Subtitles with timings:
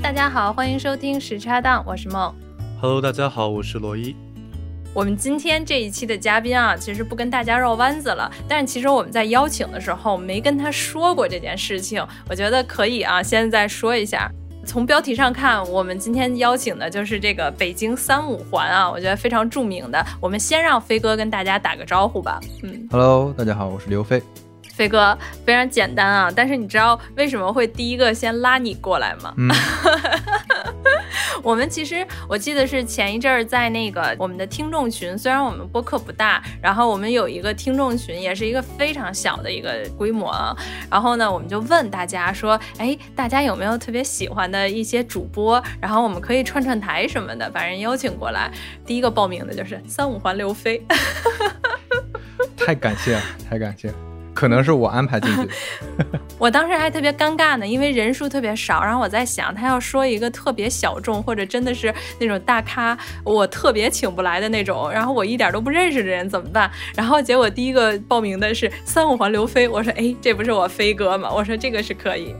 [0.00, 2.32] 大家好，欢迎收听时差档，我是梦。
[2.80, 4.14] Hello，大家好，我是罗伊。
[4.94, 14.30] 我们今天这一期的嘉宾啊，其实不跟大家绕弯子了，但是其实我们在邀请的时候没跟他说过这件事情，我觉得可以啊，现在说一下。
[14.64, 20.04] 从标题上看，我们今天邀请的就是这个北京三五环啊，我觉得非常著名的。
[20.20, 22.38] 我们先让飞哥跟大家打个招呼吧。
[22.62, 24.22] 嗯 Hello，大家好，我是刘飞。
[24.78, 29.34] 飞哥非常简单啊，但是你知道为什么会第一个先拉你过来吗？
[29.36, 29.50] 嗯，
[31.42, 40.56] 我们其实我记得是前一阵儿在那个我们的听众群，虽然我们播客不大，然后我们有一个听众群，也是一个非常小的一个规模啊。
[40.88, 45.60] 然后呢，我们就问大家说，哎，大家有没有特别喜欢的一些主播？
[45.80, 48.48] 然后我们可以串串台什么的，把人邀请过来。
[48.86, 50.80] 第一个报名的就是三五环刘飞。
[52.56, 53.94] 太感谢了，太感谢了，
[54.38, 55.52] 可能是我安排进去的。
[56.38, 66.70] 我当时还特别尴尬呢，因为人数特别少，然后我在想他要说一个特别小众或者真的是那种大咖，我特别请不来的那种，然后我一点都不认识的人怎么办？
[66.94, 71.28] 然后结果第一个报名的是三五环刘飞，我说哎，这不是我飞哥吗？
[71.28, 72.32] 我说这个是可以，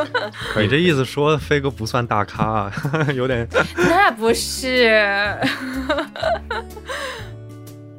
[0.52, 2.72] 可以你这意思说飞哥不算大咖啊，
[3.14, 3.48] 有 点
[3.88, 5.34] 那不是。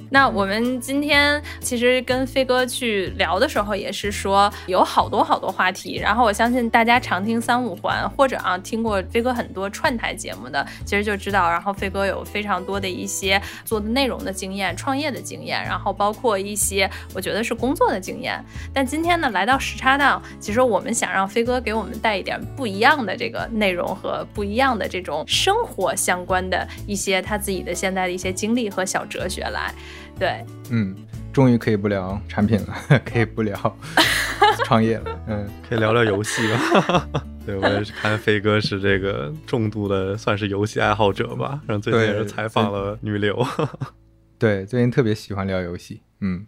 [0.10, 5.98] 那我们今天其实跟飞哥去聊的时候，也是说有好多好多话题。
[5.98, 18.44] 然后我相信大家常听三五环，或者啊听过飞哥很多串台节目的，其实就知道，然后飞哥有非常多的一些做的内容的经验、创业的经验，然后包括一些我觉得是工作的经验。
[18.74, 29.74] 但今天呢，来到时差档，其实我们想让飞哥给我们带一点不一样的这个内容和不一样的这种生活相关的一些他自己的现在的一些经历和小哲学来。
[30.20, 30.96] 对，嗯，
[31.32, 33.78] 终于可以不聊产品了， 可以不聊
[34.66, 35.20] 创业了。
[35.28, 37.10] 嗯，可以聊聊游戏了。
[37.46, 41.62] 对，我也是看飞哥是这个重度的，算是游戏爱好者吧。
[41.68, 43.46] 然后最近也是采访了女流。
[44.40, 46.02] 对，最近特别喜欢聊游戏。
[46.20, 46.46] 嗯，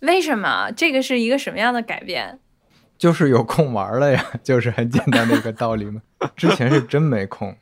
[0.00, 0.70] 为什么？
[0.72, 2.38] 这个是一个什么样的改变？
[2.98, 6.00] 就是有空玩了呀，就是很简单的一个道理嘛。
[6.36, 7.56] 之前是真没空。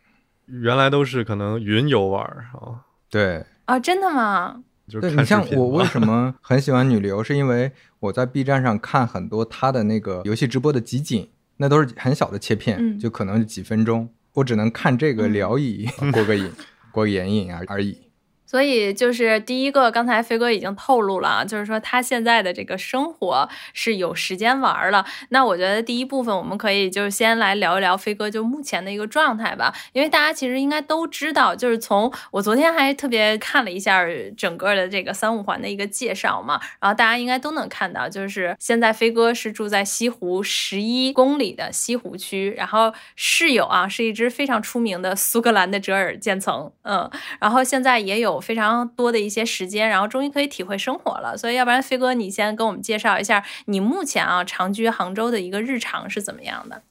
[0.46, 2.84] 原来都是可能云游玩啊。
[3.08, 3.44] 对。
[3.64, 4.62] 啊，真的吗？
[4.98, 7.70] 对就是你像我为什 么很喜欢女流，是因为
[8.00, 11.28] 我在 B 站上看很多她的那个游戏直播的集锦，
[11.58, 16.50] 那都是很小的切片，嗯就可能几分钟，我只能看这个聊以 过个瘾，
[16.90, 17.96] 过个眼瘾啊而已。
[18.50, 25.06] 所以就是第一个，刚才飞哥已经透露了啊，就是说他现在的这个生活是有时间玩了。
[25.28, 34.04] 那我觉得第一部分我们可以就是先来聊一聊飞哥就目前的一个状态吧，因为大家其实应该都知道，就是从我昨天还特别看了一下
[34.36, 51.36] 整个的这个三五环的一个介绍嘛，然后大家应该都能看到，就是现在飞哥是住在西湖十一公里的西湖区，然后室友啊是一只非常出名的苏格兰的折耳渐层，嗯，然后现在也有非常多的一些时间，然后终于可以体会生活了。
[51.36, 56.82] 所以，要不然飞哥，你先跟我们介绍一下你目前啊长居杭州的一个日常是怎么样的？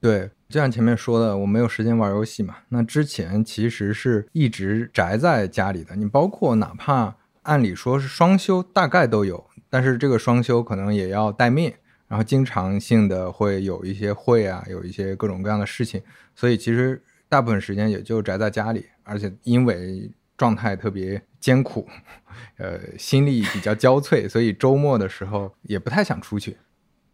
[0.00, 2.56] 对，就像前面说的，我没有时间玩游戏嘛。
[2.70, 11.72] 那之前其实是一直宅在家里的，你包括哪怕按理说是双休，大概都有，但是这个双休可能也要待命，
[12.08, 16.02] 然后经常性的会有一些会啊，有一些各种各样的事情，
[16.34, 20.10] 所以其实大部分时间也就宅在家里，而且因为
[20.42, 21.86] 状态特别艰苦，
[22.56, 26.56] 呃，心力比较交瘁，所以周末的时候也不太想出去。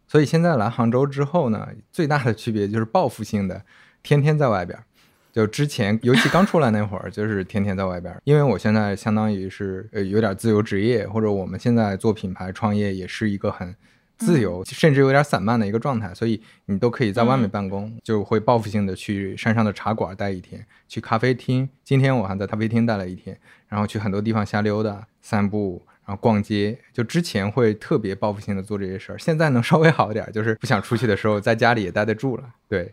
[0.07, 3.63] 所以现在来杭州之后呢，最大的区别就是报复性的，
[4.01, 4.83] 天天在外边儿。
[5.31, 8.19] 就之前尤其刚出来那会儿，就是天天在外边儿。
[8.23, 13.75] 因为我现在相当于是呃有点自由职业，或者我们现在做品牌创业也是一个很
[14.19, 21.67] 自由，甚至有点散漫的一个状态，所以你都可以在外面办公，就会报复性的去山上的茶馆待一天，去咖啡厅。
[21.83, 25.81] 今天我还在咖啡厅待了一天，然后去很多地方瞎溜达、散步。
[26.05, 32.43] 然后逛街，就之前会特别报复性的做这些事儿，现在能稍微好一点，就是不想出去的时候，在家里也待得住了。
[32.67, 32.91] 对，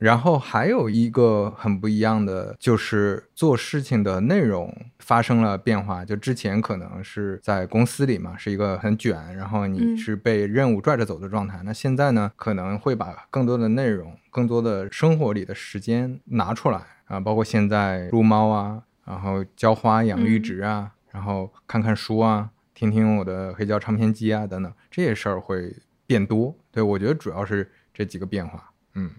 [0.00, 6.04] 然后还有一个很不一样的，就是做事情的内容发生了变化。
[6.04, 11.60] 就之前可能是在公司里嘛，是一个很卷，然后你嗯是被任务拽着走的状态。
[11.64, 20.92] 那现在呢，可能会把更多的内容、更多的生活里的时间拿出来啊，包括现在撸猫啊，然后浇花、养绿植啊。
[21.12, 25.76] 然后看看书啊，听听我的黑胶唱片机啊，等等这些事儿会
[26.06, 26.56] 变多。
[26.70, 28.70] 对我觉得主要是这几个变化。
[28.94, 29.10] 嗯，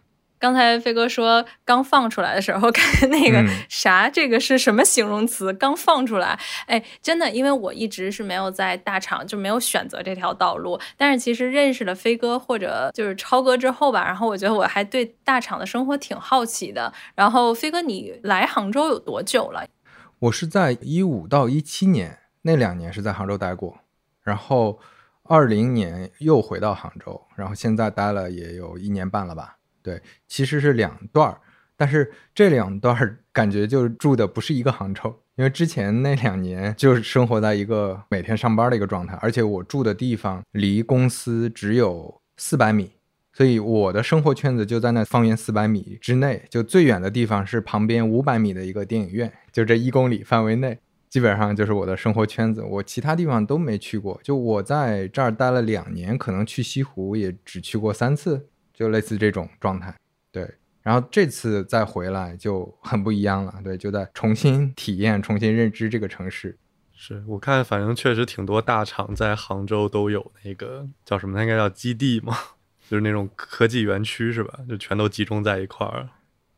[0.42, 5.54] 刚才飞哥说刚放出来的时候， 看那个啥，这个是什么形容词？
[5.54, 10.82] 刚放出来，哎，真的，因为我一直是没有在大厂，就没有选择这条道路。
[10.98, 16.92] 但是其实认识了飞哥或者就是超哥之后吧，然后我觉得我还对大厂的生活挺好奇的。
[17.14, 19.68] 然后飞哥，你来杭州有多久了？
[20.18, 23.78] 我是在一五到一七年那两年是在杭州待过，
[24.24, 24.80] 然后
[25.24, 29.58] 二零年又回到杭州，然后现在待了也有一年半了吧。
[29.84, 31.38] 对，其实是两段儿，
[31.76, 42.92] 但是这两段儿感觉就住的不是一个杭州，因为之前那两年就是生活在一个每天上班的一个状态，而且我住的地方离公司只有四百米，
[43.34, 50.78] 所以我的生活圈子就在那方圆四百米之内，就最远的地方是旁边五百米的一个电影院，就这一公里范围内，
[51.10, 58.50] 基本上就是我的生活圈子，我其他地方都没去过，就我在这儿待了两年，可能去西湖也只去过三次。
[58.82, 59.96] 就类似这种状态，
[60.32, 66.58] 对，然后这次再回来就很不一样了，对，就在重新体验、重新认知这个城市。
[66.92, 72.36] 是我看，反正确实挺多大厂在杭州都有那个叫什么，应该叫基地嘛，
[72.90, 74.62] 就是那种科技园区是吧？
[74.68, 76.10] 就全都集中在一块儿。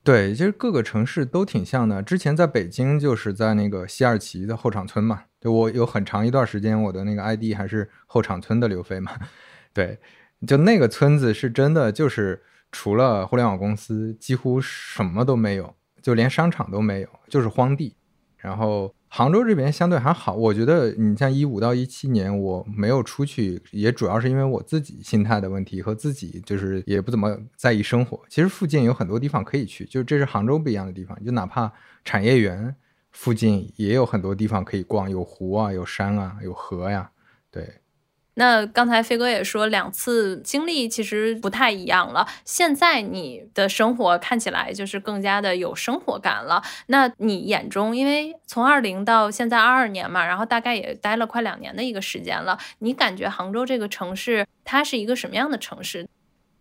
[0.01, 2.01] 对，其实各个城市都挺像的。
[2.01, 9.11] 之前在北京就是在那个西二旗的后厂村嘛，就我有很长一段时间我的那个 ID 还是后厂村的刘飞嘛，
[9.73, 9.99] 对。
[10.45, 12.41] 就那个村子是真的，就是
[12.71, 17.95] 除了互联网公司，几乎什么都没有，就连商场都没有，就是荒地。
[18.37, 28.19] 然后杭州这边相对还好，我觉得你像一五到一七年我没有出去，也主要是因为我自己心态的问题和自己就是也不怎么在意生活。
[28.27, 31.71] 其实附近有很多地方可以去，就这是杭州不一样的地方，就哪怕
[32.03, 32.75] 产业园
[33.11, 37.11] 附近也有很多地方可以逛，有湖啊，有山啊，有河呀，
[37.49, 37.82] 对。
[38.35, 42.27] 那刚才飞哥也说，两次经历其实不太一样了。
[42.45, 46.63] 现在你的生活看起来就是更加的有生活感了。
[46.87, 56.07] 那你眼中，因为从二零到现在二二年嘛，然后大概也待了快两年的一个时间了，你感觉杭州这个城市它是一个什么样的城市？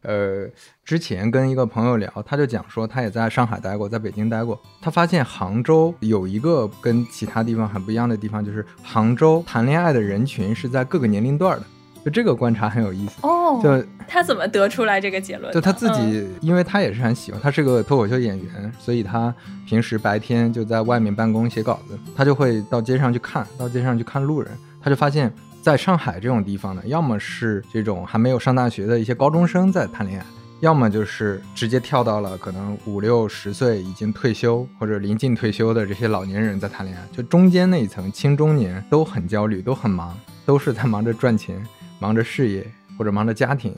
[0.03, 0.49] 呃，
[0.85, 11.65] 之前跟一个朋友聊，他就讲说，他也在上海待过，在北京待过，他发现杭州有一个跟其他地方很不一样的地方，就是杭州谈恋爱的人群是在各个年龄段的，
[12.05, 13.61] 就这个观察很有意思哦。
[13.63, 15.53] 就他怎么得出来这个结论？
[15.53, 19.33] 就他自己，因为他也是很喜欢，他是个脱口秀演员，所以他
[19.69, 24.51] 平时白天就在外面办公写稿子，他就会到街上去看，到街上去看路人，
[24.83, 25.33] 他就发现。
[25.63, 30.27] 在上海这种地方呢，要么是这种还没有上大学的一些高中生在谈恋爱，
[30.59, 37.05] 要么就是直接跳到了可能五六十岁已经退休或者临近退休的这些老年人在谈恋爱。
[37.13, 41.65] 就中间那一层青中年都很焦虑，都很忙，都是在忙着赚钱、
[42.01, 42.67] 忙着事业
[42.99, 43.73] 或者忙着家庭，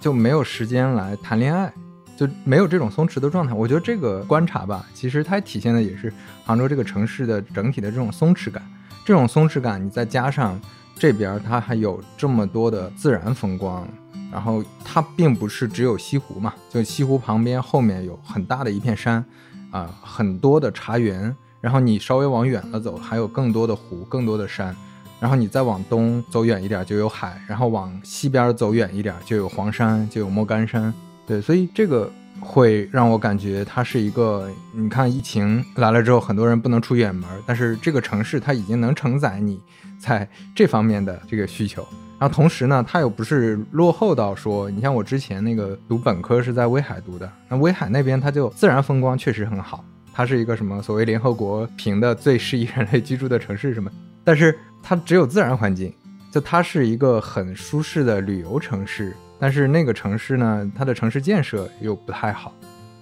[0.00, 1.70] 就没有时间来谈恋爱，
[2.16, 3.52] 就没有这种松弛的状态。
[3.52, 6.10] 我觉得这个观察吧，其实它体现的也是
[6.46, 8.62] 杭州这个城市的整体的这种松弛感。
[9.04, 10.58] 这种松弛感，你再加上。
[10.98, 13.86] 这边它还有这么多的自然风光，
[14.32, 19.22] 然后它并不是只有西湖嘛，就西湖旁边后面有很大的一片山，
[19.70, 24.74] 啊，很多的茶园，然后你稍微往远了走，还有更多的湖，更多的山，
[25.20, 30.92] 然后你再往东走远一点就有海，然后往西边走远一点就有黄山，就有莫干山，
[31.26, 39.60] 对，所以这个会让我感觉它是一个，你看疫情来了之后，很多人不能出远门，但是这个城市它已经能承载你。
[39.98, 41.82] 在这方面的这个需求，
[42.18, 53.90] 然后同时呢，它又不是落后到说，你像我之前那个读本科是在威海读的，那威海那边它就自然风光确实很好，它是一个什么所谓联合国评的最适宜人类居住的城市什么，
[54.22, 55.90] 但是它只有自然环境，
[56.30, 62.52] 就它是一个很舒适的旅游城市，但是那个城市呢，它的城市建设又不太好，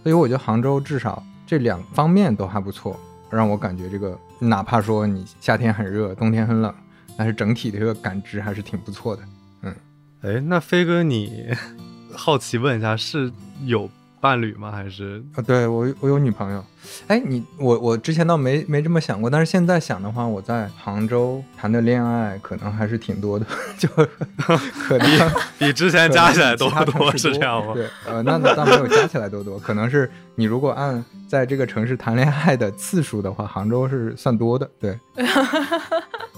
[0.02, 2.98] 所以我觉得杭州至少这两方面都还不错，
[3.30, 6.74] 让我感觉这个哪怕说你夏天很热，冬天很冷。
[7.16, 9.22] 但是整体的这个感知还是挺不错的，
[9.62, 9.76] 嗯，
[10.22, 11.54] 哎，那飞哥，你
[12.12, 13.30] 好奇问一下，是
[13.66, 13.88] 有
[14.24, 14.72] 伴侣吗？
[14.72, 15.42] 还是啊？
[15.42, 16.64] 对我，我有女朋友。
[17.08, 23.44] 哎，你我我之前倒没没这么想过，但是现在想的话，我在杭州谈的恋爱可能还是挺多的，
[23.76, 23.86] 就
[24.88, 27.74] 可能比之前加起来多多是这样吗？
[27.74, 34.98] 对，呃，那那没有加起来多多，可能是你如果按在这个城市谈恋爱的次数的话，杭州是算多的，对。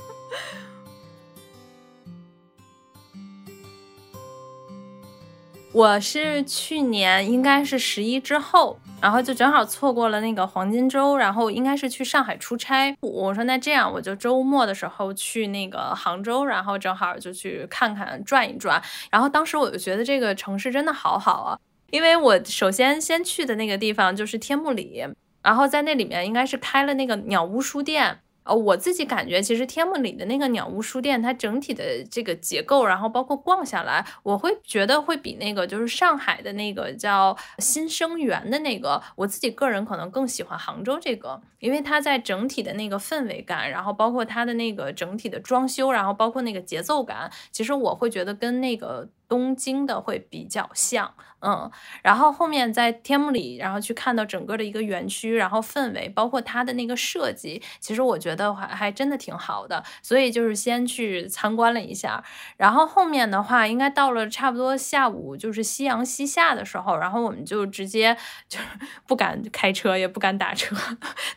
[5.77, 12.97] 我是去年应该是十一之后，然后就正好错过了那个黄金周，然后应该是去上海出差。
[13.03, 18.83] 我说那这样我就周末的时候去那个杭州，然后正好就去看看转一转。
[19.11, 21.59] 然后当时我就觉得这个城市真的好好啊。
[21.91, 25.05] 因为我首先先去的那个地方就是天目里，
[25.43, 28.21] 然后在那里面应该是开了那个鸟屋书店。
[28.47, 49.09] 呃，我自己感觉，其实天幕里的那个鸟屋书店，它整体的这个结构，然后包括逛下来，我会觉得会比那个就是上海的那个叫新生源的那个，我自己个人可能更喜欢杭州这个，因为它在整体的那个氛围感，然后包括它的那个整体的装修，然后包括那个节奏感，其实我会觉得跟那个。
[49.29, 51.71] 东京的会比较像，嗯，
[52.03, 62.23] 然后后面在天幕里，然后去看到整个的一个园区，然后氛围，包括它的那个设计，其实我觉得还还真的挺好的，所以就是先去参观了一下，
[62.57, 68.17] 然后后面的话，应该到了差不多下午，就是夕阳西下的时候，然后我们就直接
[68.49, 68.65] 就是
[69.09, 70.77] 不敢开车，也不敢打车，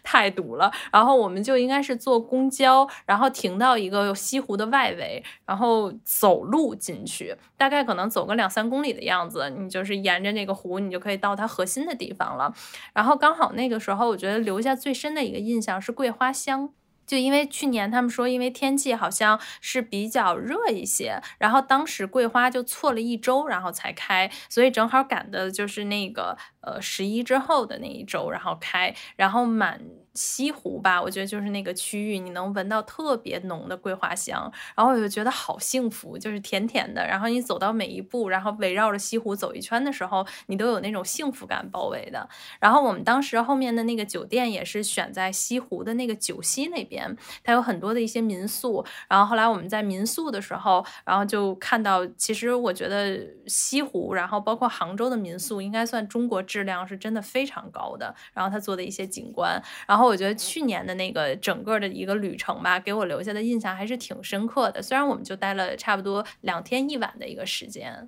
[0.03, 7.78] 太堵了，然后我们就应该是坐公交，然后停到一个西湖的外围，然后走路进去，大概。
[7.83, 12.53] 可能走个两三公里的样子，你就是沿着那个湖，你就可以到它核心的地方了。
[12.93, 16.69] 然后刚好那个时候，我觉得留下最深的一个印象是桂花香，
[17.07, 29.81] 就因为去年他们说，因为天气好像是比较热一些，然后当时桂花就错了一周，然后才开，所以正好赶的就是那个呃十一之后的那一周，然后开，然后满。
[30.13, 37.05] 西湖吧，我觉得就是那个区域，你能闻到特别浓的桂花香，然后我就觉得好幸福，就是甜甜的。
[37.05, 42.27] 然后你走到每一步，然后围绕着西湖走一圈的时候，你都有那种幸福感包围的。
[42.59, 48.83] 然后我们当时后面的那个酒店也是选在西湖的那个九溪那边，它有很多的一些民宿。
[49.07, 58.13] 然后后来我们在民宿的时候，然后就看到，其实我觉得西湖，然后包括杭州的民宿，应该算中国质量是真的非常高的。
[58.33, 59.98] 然后他做的一些景观，然后。
[59.99, 64.81] 然后我觉得去年的那个整个的一个旅程吧，给我留下的印象还是挺深刻的。
[64.81, 68.07] 虽然我们就待了差不多两天一晚的一个时间。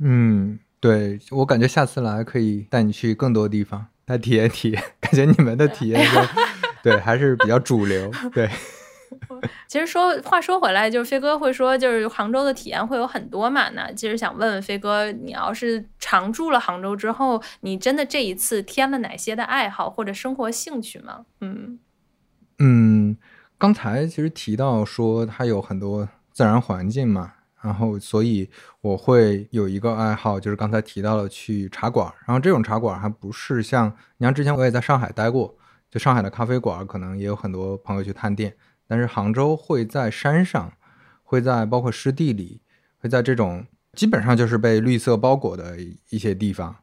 [0.00, 4.82] 嗯，对我感觉下次来可以带你去更多地方，来体验体验。
[4.98, 6.04] 感觉你们的体验
[6.82, 8.50] 对还是比较主流，对。
[9.66, 13.68] 其实说话说回来，就是飞哥会说，就是杭州的体验会有很多嘛。
[13.70, 21.24] 那其实想问问飞哥，你要是常住了杭州之后，你真的这一次添了哪些的爱好或者生活兴趣吗？
[21.40, 21.78] 嗯
[22.58, 23.16] 嗯，
[23.58, 28.48] 刚才其实提到说它有很多自然环境嘛，然后所以
[28.80, 35.52] 我会有一个爱好，就是刚才提到了去茶馆，然后这种茶馆还不是像你像之前我也在上海待过，
[35.90, 38.54] 就上海的咖啡馆，可能也有很多朋友去探店。
[38.86, 40.72] 但是杭州会在山上，
[41.22, 42.60] 会在包括湿地里，
[42.98, 45.76] 会在这种基本上就是被绿色包裹的
[46.10, 46.76] 一些地方，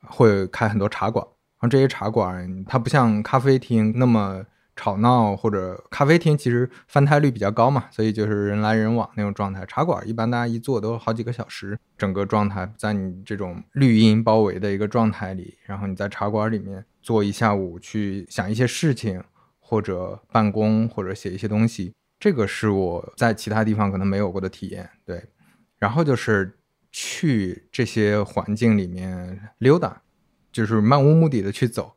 [0.00, 1.26] 会开很多茶馆。
[1.58, 4.44] 然后这些茶馆它不像咖啡厅那么
[4.76, 9.64] 吵闹，或者咖啡厅其实翻台率比较高嘛，所以就是人来人往那种状态。
[9.64, 19.24] 茶馆一般大家一坐都好几个小时，整个状态在你这种绿荫包围的一个状态里，然后你在茶馆里面坐一下午，去想一些事情。
[19.68, 24.88] 或者办公，或者写一些东西，这个是我在其他地方可能没有过的体验。
[25.04, 25.20] 对，
[25.76, 26.56] 然后就是
[26.92, 30.02] 去这些环境里面溜达，
[30.52, 31.94] 就是漫无目的的去走。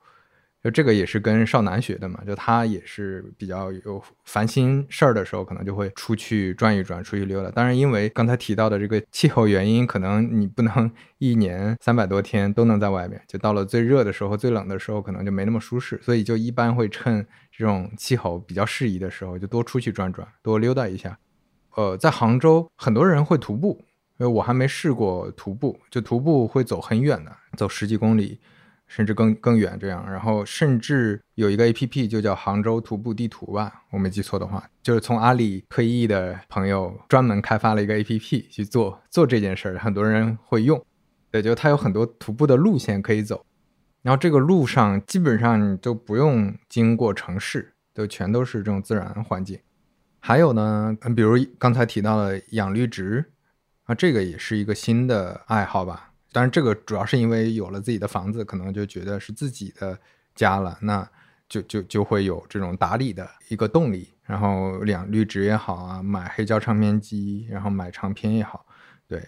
[0.61, 7.49] 就这个也是跟少南学的嘛，就他也是比较有烦心事儿的时候，可能就会出去转一转，出去溜达。
[7.49, 15.97] 当然，因为刚才提到的这个气候原因，可能你不能一年三百多天都能在外面，就到了最热的时候、最冷的时候，可能就没那么舒适。
[16.03, 17.25] 所以就一般会趁
[17.59, 21.19] 这种气候比较适宜的时候，就多出去转转，多溜达一下。
[21.75, 23.83] 呃，在杭州，很多人会徒步，
[24.17, 28.39] 因为我还没试过徒步，就徒步会走很远的，走十几公里。
[28.87, 40.83] 甚至更更远这样，然后甚至有一个 A P P 就叫杭州徒步地图吧，我没记错的话，就是从阿里退役的朋友专门开发了一个 A P P 去做做这件事儿，很多人会用。
[41.31, 43.45] 也就它有很多徒步的路线可以走，
[44.01, 49.59] 然后这个路上基本上你就不用经过城市，就全都是这种自然环境。
[50.19, 53.31] 还有呢，嗯比如刚才提到的养绿植
[53.83, 56.11] 啊，这个也是一个新的爱好吧。
[56.31, 59.99] 当然，这个主要是因为有了自己的房子，可能就觉得是自己的
[60.35, 61.09] 家了，那
[61.47, 64.13] 就就就会有这种打理的一个动力。
[64.23, 68.65] 然后养绿植也好啊，买黑胶唱片机，然后买唱片也好，
[69.07, 69.27] 对。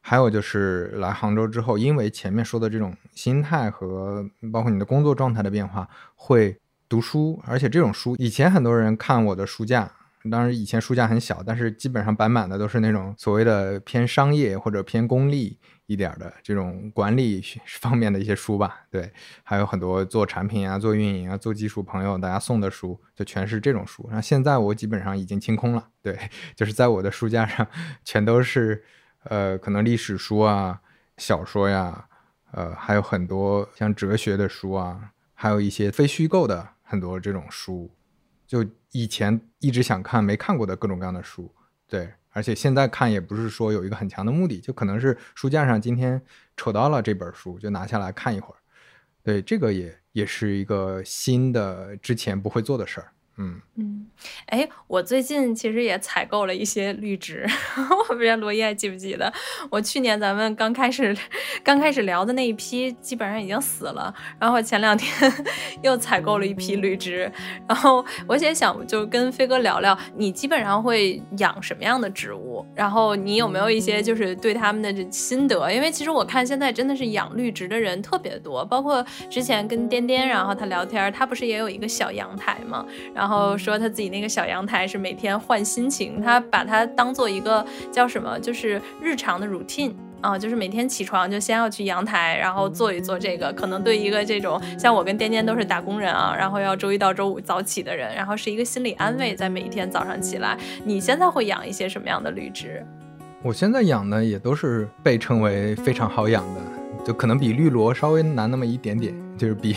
[0.00, 9.92] 还有就是来杭州之后，因为前面说的这种心态和包括你的工作状态的变化，会读书，而且这种书以前很多人看我的书架。
[10.30, 18.80] 当然，以前书架很小，但是基本上摆满的都是那种所谓的偏商业或者偏功利一点的这种管理方面的一些书吧。
[18.90, 19.10] 对，
[19.42, 24.04] 还有很多做产品啊、做运营啊、做技术朋友大家送的书，就全是这种书。
[24.08, 26.18] 然后现在我基本上已经清空了，对，
[26.54, 27.66] 就是在我的书架上
[28.04, 28.84] 全都是
[29.28, 30.80] 呃，可能历史书啊、
[31.18, 32.08] 小说呀，
[32.52, 37.90] 呃，还有很多像哲学的书啊，还有一些非虚构的很多这种书，
[38.46, 41.54] 就以前一直想看没看过的各种各样的书，
[41.86, 46.22] 对，而且现在看也不是说有一个很强的目的，就可能是书架上今天
[46.56, 48.58] 瞅到了这本书就拿下来看一会儿，
[49.22, 53.12] 对，这个也也是一个新的之前不会做的事儿。
[53.38, 54.06] 嗯嗯，
[54.46, 57.46] 哎，我最近其实也采购了一些绿植，
[58.08, 59.32] 我不知道罗伊还记不记得，
[59.70, 61.16] 我去年咱们刚开始
[61.62, 65.32] 刚开始聊的那一批基本上已经死了，然后前两天
[65.82, 67.30] 又采购了一批绿植，
[67.68, 75.70] 然后我也想就跟飞哥聊聊，你基本上会养什么样的植物，然后你有没有一些就是对他们的这心得？
[75.72, 83.27] 因为其实我看现在真的是养绿植的人特别多，包括之前跟颠颠，然后他聊天，他不是也有一个小阳台嘛，然后。
[83.28, 89.92] 然后说他自己那个小阳台是每天换心情，他把它当做一个叫什么，就是日常的 routine
[90.22, 93.52] 啊，就是每天起床就先要去阳台，然后做一做这个。
[93.52, 100.56] 可能对一个这种像我跟颠颠都是打工人啊，然后要周一到周五早起的人，然后是一个心理安慰，在每一天早上起来。
[100.86, 102.82] 你现在会养一些什么样的绿植？
[103.42, 106.60] 我现在养的也都是被称为非常好养的，
[107.04, 109.76] 就可能比绿萝稍微难那么一点点，就是比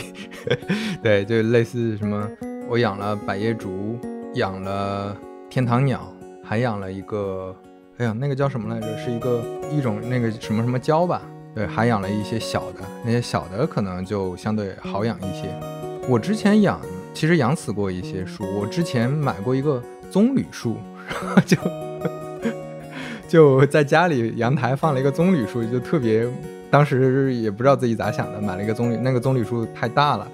[1.04, 2.26] 对，就类似什么。
[2.72, 3.98] 我养了百叶竹，
[4.32, 5.14] 养了
[5.50, 6.10] 天堂鸟，
[6.42, 7.54] 还养了一个，
[7.98, 8.96] 哎呀，那个叫什么来着？
[8.96, 11.20] 是一个一种那个什么什么椒吧？
[11.54, 15.54] 对，还养了一些小的，那些小的可能就相对好养一些。
[16.08, 16.80] 我之前养，
[17.12, 18.42] 其实养死过一些树。
[18.58, 20.78] 我之前买过一个棕榈树，
[21.44, 21.58] 就
[23.28, 26.26] 就在家里阳台放了一个棕榈树，就特别，
[26.70, 30.26] 当时也不知道自己咋想的，买了一个棕榈，那个棕榈树太大了。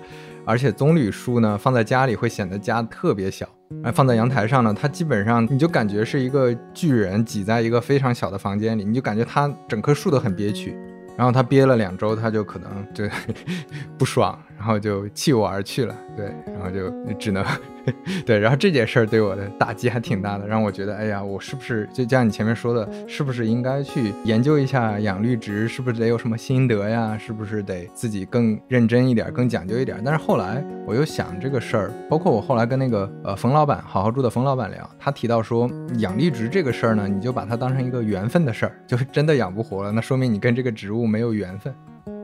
[0.48, 3.46] 而且棕榈树呢，放在家里会显得家特别小，
[3.84, 10.74] 哎，放在阳台上呢，它基本上你就感觉是一个巨人挤在一个非常小的房间里，你就感觉它整棵树都很憋屈。
[11.18, 13.04] 然后它憋了两周，它就可能就
[13.98, 15.94] 不爽，然后就弃我而去了。
[16.14, 17.42] 对，然后就只能
[18.26, 27.16] 对，然后这件事儿对我的打击还挺大的，让我觉得，哎呀，我是不是就像你前面说的，是不是应该去研究一下养绿植，是不是得有什么心得呀？
[27.16, 30.02] 是不是得自己更认真一点，更讲究一点？
[30.04, 41.08] 但是后来我又想这个事儿，包括我后来跟那个呃冯老板好好住的冯老板聊，他提到说，养绿植这个事儿呢，你就把它当成一个缘分的事儿，就是真的养不活了，那说明你跟这个植物。
[41.08, 41.72] 没有缘分，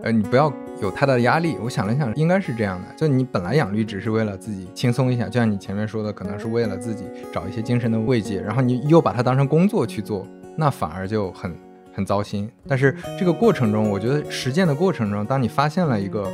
[0.05, 1.57] 呃，你不要有太大的压力。
[1.63, 10.27] 我想了想，应该是这样的，就你本来养绿植是为了自己轻松一下，就像你前面说的，可能是为了自己找一些精神的慰藉，然后你又把它当成工作去做，
[10.59, 11.57] 那反而就很
[11.95, 12.51] 很糟心。
[12.69, 16.25] 但是这个过程中，我觉得实践的过程中，当你发现了一个，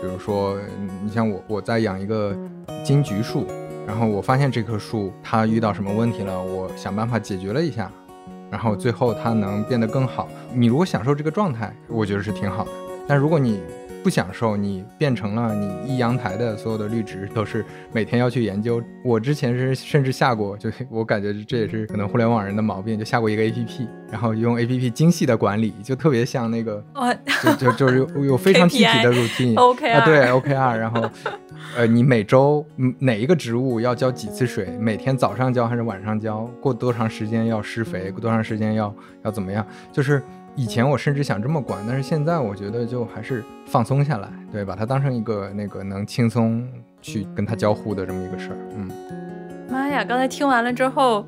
[0.00, 0.56] 比如说
[1.04, 2.34] 你像我，我在养一个
[2.82, 3.44] 金桔树，
[3.86, 7.92] 然后我发现这棵树它遇到什么问题了，我想办法解决了一下。
[8.50, 10.26] 然后最后它能变得更好。
[10.54, 12.70] 你如果享受这个状态，我觉得是挺好的。
[13.08, 13.60] 但如果你
[14.00, 18.80] 不享受，你变成了你一阳台的所有的绿植都是每天要去研究。
[19.04, 26.82] 我之前是 甚至下过，就我感觉这也是可能互联网人的毛病，就下过一个 A P P，然后用 A P P 精细的管理，就特别像那个，
[27.42, 29.58] 就就就是有有非常具体的 routine，
[29.92, 30.04] 啊。
[30.04, 31.10] 对 O K R，然后
[31.76, 32.64] 呃你每周
[33.00, 38.94] 哪一个植物要浇几次水，每天早上浇还是晚上浇，过多长时间要施肥，过多长时间要
[39.24, 40.22] 要怎么样，就是。
[40.58, 46.68] 以前我甚至想这么管，但是现在我觉得就还是放松下来，对，把它当成一个那个能轻松
[47.00, 48.56] 去跟他交互的这么一个事儿。
[48.74, 48.90] 嗯，
[49.70, 51.24] 妈呀，刚才听完了之后。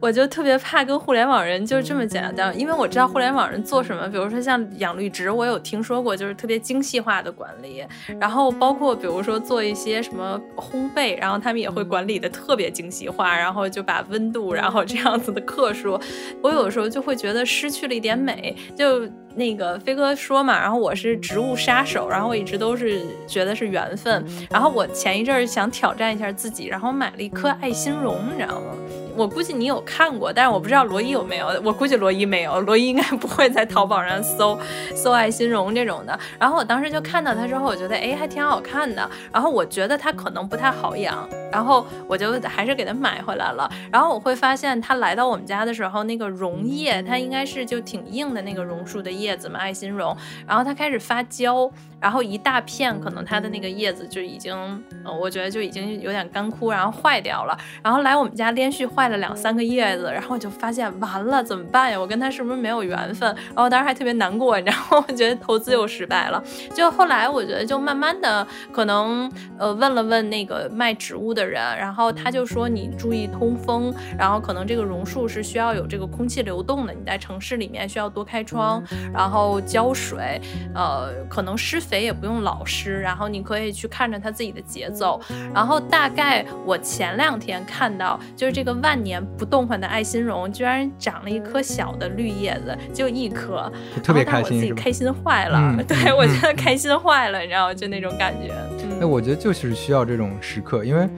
[0.00, 7.84] 我就特别怕跟互联网人就这么简单，因为我知道互联网人做什么，比如说像养绿植，我有听说过，就是特别精细化的管理，
[8.18, 16.00] 然后包括比如说做一些什么烘焙，然后他们也会管理的特别精细化，然后就把温度，然后这样子的克数，
[16.42, 18.56] 我有的时候就会觉得失去了一点美。
[18.74, 19.06] 就
[19.40, 28.76] 那个飞哥说嘛，然后我是植物杀手，然后我一直都是觉得是缘分，然后我前一阵儿想挑战一下自己，然后买了一颗爱心榕，你知道吗？
[29.16, 31.48] 我估计你有看过，但是我不知道罗伊有没有。
[31.64, 34.58] 我估计罗伊没有，罗伊应该不会在淘宝上搜
[34.94, 36.18] 搜爱心榕这种的。
[36.38, 39.10] 然后我当时就看到它之后，我觉得哎还挺好看的。
[39.32, 43.70] 然后我觉得它可能不太好养，然后我就还是给它买回来了。
[43.92, 50.14] 然后我会发现它来到我们家的时候，那个榕叶它应该是就挺硬的那个榕树的叶子嘛，爱心榕。
[50.46, 54.84] 然后它开始发焦，然后一大片可能它的那个叶子就已经，
[55.20, 57.56] 我觉得就已经有点干枯，然后坏掉了。
[57.82, 58.90] 然后来我们家连续。
[58.90, 61.98] 坏了两三个叶子，然后我就发现完了怎么办呀？
[61.98, 63.28] 我跟他是不是没有缘分？
[63.54, 65.04] 然后当时还特别难过，你知道吗？
[65.08, 66.42] 我觉得投资又失败了。
[66.74, 80.40] 就后来我觉得就慢慢的可能呃问了问那个卖植物的的人，然后他就说你注意通风，然后可能这个榕树是需要有这个空气流动的，你在城市里面需要多开窗，然后浇水，
[80.74, 85.20] 呃，可能施肥也不用老施，然后你可以去看着它自己的节奏。
[85.54, 93.70] 然后大概我前两天看到，就是这个万年不动换的爱心榕居然长了一颗小的绿叶子，就一颗，
[94.02, 94.66] 特别开心我自？
[94.66, 97.74] 己开心坏了，嗯 对嗯我觉嗯得开心坏了，你知道吗？
[97.74, 98.52] 就那种感觉。
[98.82, 101.08] 嗯哎，我觉得就是需要这种时刻，因为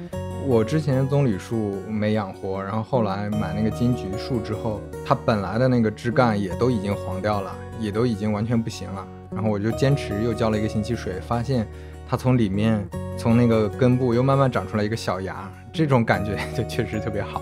[0.46, 7.52] 我之前棕榈树没养活，然后后来买那个金桔树之后，它本来的那个枝干也都已经黄掉了，
[7.83, 9.07] 也都已经完全不行了。
[9.35, 11.66] 然后我就坚持又浇了一个星期水，发现
[12.09, 17.40] 它从里面从那个根部又慢慢长出来一个小芽，这种感觉 就确实特别好。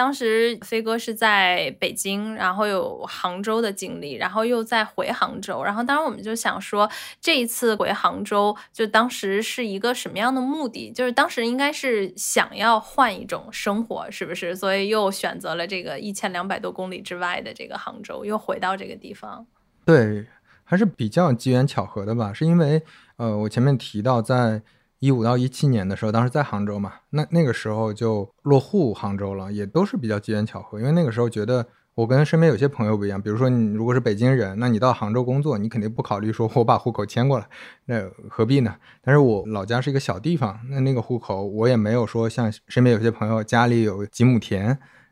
[0.00, 10.90] 当时飞哥是在北京，然后有杭州的经历，然后又再回杭州，然后当时我们就想说，这一次回杭州，就当时是一个什么样的目的？
[10.90, 14.56] 就是当时应该是想要换一种生活，是不是？
[14.56, 19.46] 所以又选择了这个一千两百多公里之外的这个杭州，又回到这个地方。
[19.84, 20.24] 对，
[20.64, 22.80] 还是比较机缘巧合的吧，是因为
[23.18, 24.62] 呃，我前面提到在
[25.00, 31.66] 一五到一七年的时候，当时在杭州嘛，那那个时候就落户杭州了，也都是比较机缘巧合，因为那个时候觉得。
[31.96, 37.46] 我跟身边有些朋友不一样，比如说你如果是北京人，那你到杭州工作，你肯定不考虑说我把户口迁过来，
[37.86, 38.74] 那何必呢？
[39.02, 44.68] 但是我老家是一个小地方，那那个户口我也没有说像身边有些朋友家里有几亩田，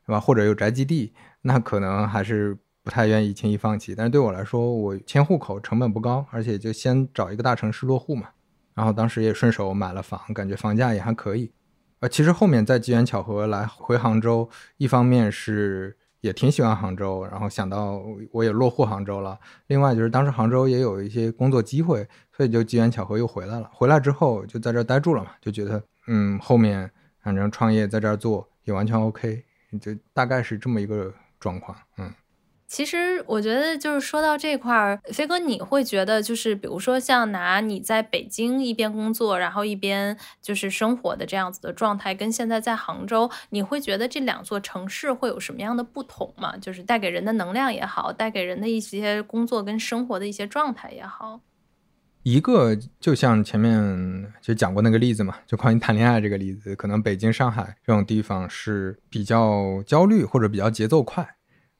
[0.06, 0.18] 是吧？
[0.18, 3.94] 或者有宅基地，那可能还是不太愿意轻易放弃。
[3.94, 8.28] 但是对我来说，我迁户口成本不高，而且就先找一个大城市落户嘛。
[8.78, 11.50] 然后当时也顺手买了房，感觉房价也还可以。
[11.98, 19.36] 呃，其实后面再机缘巧合来回杭州，一方面是也挺喜欢杭州，然后想到我也落户杭州了。
[19.66, 23.68] 另外就是当时杭州也有一些工作机会，所以就机缘巧合又回来了。
[23.72, 26.88] 回来之后就在这儿待住了嘛，就觉得嗯，后面
[27.20, 29.42] 反正创业在这儿做也完全 OK，
[29.80, 31.76] 就大概是这么一个状况。
[31.96, 32.14] 嗯。
[32.68, 46.54] 其实我觉得，就是说到这块儿，飞哥，你会觉得，就是比如说像拿你在北京一边工作，然后一边就是生活的这样子的状态，跟现在在杭州，你会觉得这两座城市会有什么样的不同吗？
[46.58, 51.40] 就是带给人的能量也好，带给人的一些工作跟生活的一些状态也好。
[52.22, 61.36] 一个就像前面就讲过那个例子嘛，就关于谈恋爱这个例子，可能北京、上海这种地方是比较焦虑或者比较节奏快，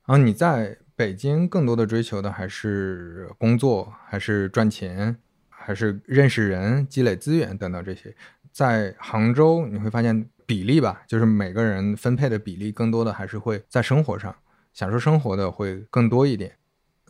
[0.08, 5.14] 然后你在北京更多的追求的还是工作，还是赚钱，
[5.50, 8.16] 还是认识人、积累资源等等这些。
[8.50, 14.34] 在杭州你会发现比例吧，就是每个人分配的比例更多的还是会在生活上
[14.72, 16.56] 享受生活的会更多一点。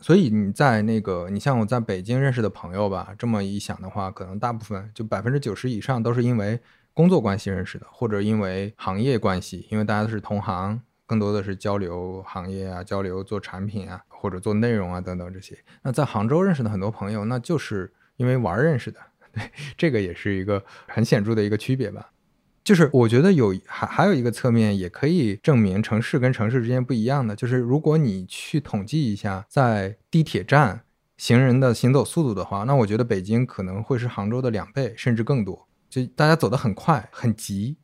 [0.01, 6.59] 所以你在那个，你像我在北京认识的朋友吧，这么一想的话，可能大部分就百分之九十以上都是因为
[6.93, 15.57] 工作关系认识的，或者因为行业关系，因为大家都是同行，更多的是交流行业啊，交流做产品啊，或者做内容啊等等这些。
[15.81, 18.99] 那在杭州认识的很多朋友，那就是因为玩儿认识的，
[19.33, 22.11] 对，这个也是一个很显著的一个区别吧。
[22.63, 30.83] 就是我觉得有还还有一个侧面也可以证明城市跟城市之间不一样的，就是如果你去统计一下在地铁站
[31.17, 37.77] 行人的行走速度的话，那我觉得北京可能会是杭州的两倍甚至更多，就大家走得很快很急。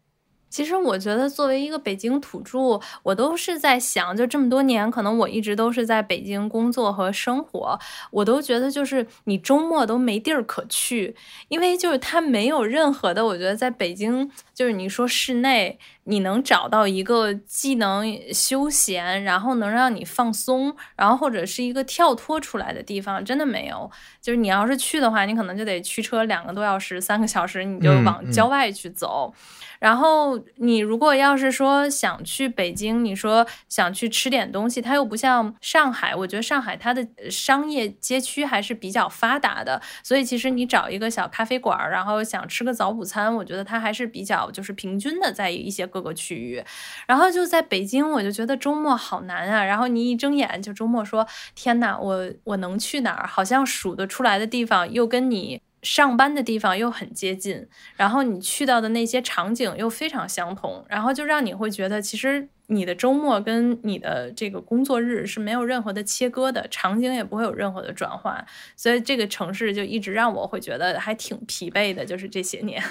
[0.49, 7.77] 其实我觉得，作为一个北京土著，我都是在想，就这么多年，可能我一直都是在北京工作和生活，
[8.11, 11.15] 我都觉得就是你周末都没地儿可去，
[11.49, 23.89] 因为就是它没有任何的，我觉得在北京，就是你说室内，你能找到一个既能休闲，然后能让你放松，然后或者是一个跳脱出来的地方，真的没有。
[24.21, 29.33] 就是你要是去的话，你可能就得驱车两个多小时、三个小时，你就嗯往嗯郊外去走。
[29.77, 46.61] 然后你如果要是说想去北京，你说想去吃点东西，它又不像上海，我觉得上海它的商业街区还是比较发达的，所以其实你找一个小咖啡馆儿，然后想吃个早午餐，我觉得它还是比较就是平均的在一些各个区域。
[47.07, 49.63] 然后就在北京，我就觉得周末好难啊。
[49.63, 53.25] 然后你一睁眼就周末说，天哪，我我能去哪儿？
[53.25, 55.61] 好像数得出来的地方又跟你。
[55.83, 68.43] 上班的地方又很接近，然后你去到的那些场景又非常相同，然后就让你会觉得，其实你的周末跟你的这个工作日是没有任何的切割的，场景也不会有任何的转换，
[68.75, 72.81] 所以这个城市就一直让我会觉得还挺疲惫的，就是这些年。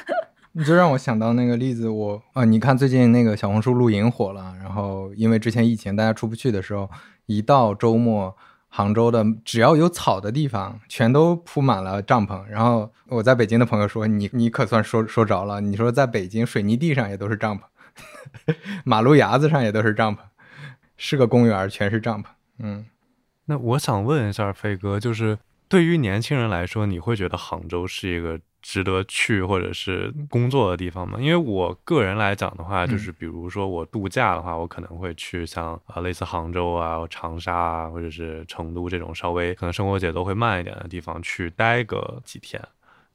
[0.56, 6.88] 你就让我想到那个例子，我啊，你看最近那个小红书露营火了，然后因为之前疫情大家出不去的时候，
[7.26, 8.36] 一到周末，
[8.68, 12.44] 杭州的只要有草的地方，全都铺满了帐篷。
[12.44, 15.60] 然后我在北京的朋友说：“你你可算说说着了。
[15.60, 18.54] 你说在北京水泥地上也都是帐篷，
[18.86, 20.20] 马路牙子上也都是帐篷，
[20.96, 22.26] 是个公园，全是帐篷。”
[22.60, 22.86] 嗯，
[23.46, 25.36] 那我想问一下飞哥，就是
[25.68, 28.38] 对于年轻人来说，你会觉得杭州是一个？
[28.66, 31.18] 值得去或者是工作的地方吗？
[31.20, 42.58] 因为我个人来讲的话，就是比如说我度假的话，我可能会去像啊类似杭州啊、长沙啊，或者是成都这种稍微可能生活节奏会慢一点的地方去待个几天。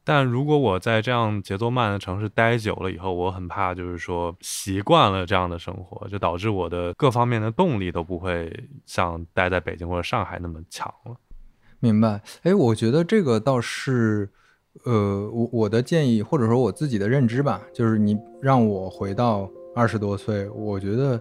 [0.04, 11.16] 但如果我在这样节奏慢的城市待久了以后，我很怕就是说习惯了这样的生活，就导致我的各方面的动力都不会像待在北京或者上海那么强了。
[11.80, 12.22] 明白？
[12.44, 14.30] 哎，我觉得这个倒是。
[14.84, 21.20] 呃，我我的建议或者说我自己的认知吧，就是你让我回到二十多岁，我觉得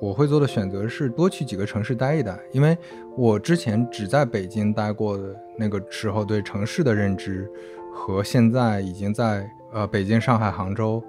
[0.00, 2.76] 我会做的选择是多去几个城市待一待，因为
[3.16, 7.50] 我之前只在北京待过的那个时候，对城市的认知
[7.94, 11.02] 和现在已经在呃北京、上海、杭州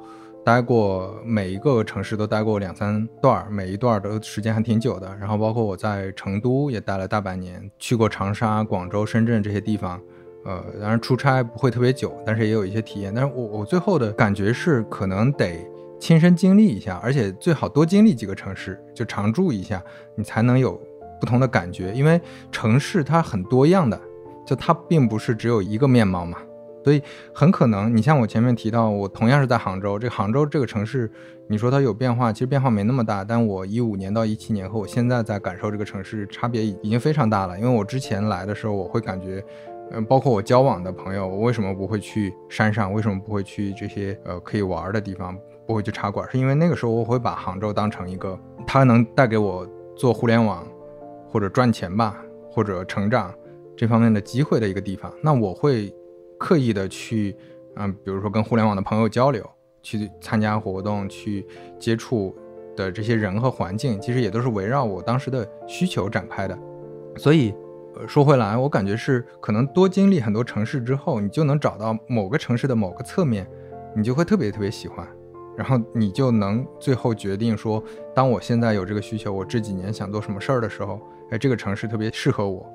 [0.44, 5.14] 待过每一个城市都待过两三段，每一段的时间还挺久的。
[5.20, 10.02] 然后包括我在成都也待了大半年，去过长沙、广州、深圳这些地方。
[10.46, 13.14] 呃，当然出差不会特别久，但是也有一些体验。
[13.14, 15.60] 但是我我最后的感觉是，可能得
[16.00, 19.84] 亲身经历一下，而且最好多经历几个城市，就常住一下，
[20.16, 20.80] 你才能有
[21.20, 21.92] 不同的感觉。
[21.94, 22.20] 因为
[22.52, 24.00] 城市它很多样的，
[24.46, 26.38] 就它并不是只有一个面貌嘛。
[26.82, 31.12] 所以很可能，你像我前面提到，我同样是在杭州，这杭州这个城市，
[31.48, 33.22] 你说它有变化，其实变化没那么大。
[33.22, 37.60] 但我一五年到一七年和我现在在感受这个城市差别已经非常大了。
[37.60, 39.44] 因为我之前来的时候，我会感觉。
[39.92, 42.94] 嗯，包括我交往的朋友，我为什么不会去山上？
[42.94, 45.36] 为什么不会去这些呃可以玩的地方？
[45.66, 46.28] 不会去茶馆？
[46.32, 50.68] 是因为那个时候我会把杭州当成一个它能带给我做互联网
[51.28, 53.34] 或者赚钱吧，或者成长
[53.76, 55.12] 这方面的机会的一个地方。
[55.24, 55.94] 那我会
[56.38, 57.36] 刻意的去，
[57.76, 59.44] 嗯，比如说跟互联网的朋友交流，
[59.82, 61.46] 去参加活动，去
[61.80, 62.36] 接触
[62.76, 66.56] 的这些人和环境，其实也都是围绕我当时的需求展开的，
[67.18, 67.54] 所以。
[68.08, 73.46] 说回来，我感觉是可能多经历很多城市之后，你就能找到某个城市的某个侧面，
[73.96, 75.06] 你就会特别特别喜欢，
[75.58, 77.84] 然后你就能最后决定说，
[78.16, 82.66] 当我现在有这个需求，我这几年想做什么事儿的时候，哎，这个城市特别适合我。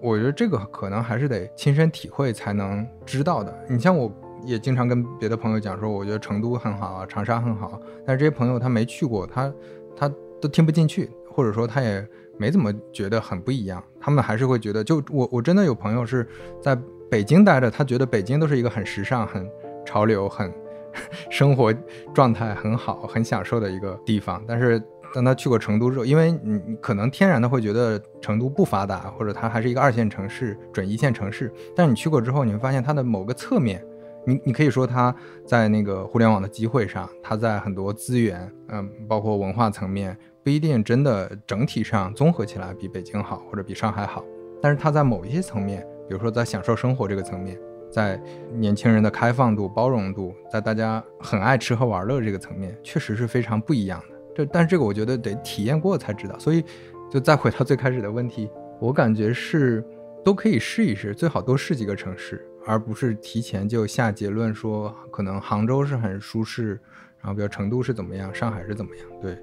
[0.00, 3.54] 我觉得这个可能还是得亲身体会才能知道的。
[3.68, 4.10] 你像我
[4.44, 9.52] 也经常跟别的朋友讲说，我觉得成都很好啊，长沙很好，但是这些朋友他没去过，他
[9.94, 12.08] 他都听不进去，或者说他也。
[12.38, 16.26] 没怎么觉得很不一样，他们还是会觉得，就我我真的有朋友是
[16.60, 16.76] 在
[17.10, 19.48] 北京待着，他觉得北京都是一个很时尚、很
[19.84, 20.52] 潮流、很
[21.30, 21.72] 生活
[22.14, 24.42] 状态很好、很享受的一个地方。
[24.46, 24.82] 但是
[25.14, 31.52] 当他去过成都之后，因为你可能天然的会觉得成都不发达，或者它还是一个二线城市、准一线城市。
[31.76, 33.84] 但是你去过之后，你会发现它的某个侧面，
[34.26, 35.14] 你你可以说它
[35.46, 40.16] 在那个互联网的机会上，它在很多资源，嗯，包括文化层面。
[40.44, 44.24] 不一定真的整体上综合起来比北京好或者比上海好，
[44.60, 47.56] 但是它在某一些层面，比如说在享受生活这个层面，
[47.92, 48.20] 在
[48.52, 54.16] 年轻人的开放度、包容度，在大家很爱吃喝玩乐这个层面，确实是非常不一样的。
[54.34, 56.36] 这但是这个我觉得得体验过才知道。
[56.38, 56.64] 所以
[57.08, 58.50] 就再回到最开始的问题，
[58.80, 59.84] 我感觉是
[60.24, 66.80] 都可以试一试，最好多试几个城市，而不是提前就下结论说可能杭州是很舒适，
[67.20, 69.38] 然后比如成都是怎么样，上海是怎么样，对。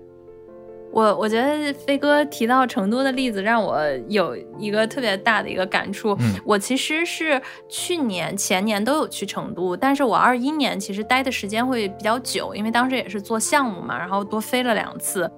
[0.92, 6.18] 我我觉得飞哥提到成都的例子，让我有一个特别大的一个感触。
[6.44, 15.30] 我其实是去年、前年都有去成都，但是我二一年其实待的时间会比较久，因为当时也是做项目嘛，然后多飞了两次。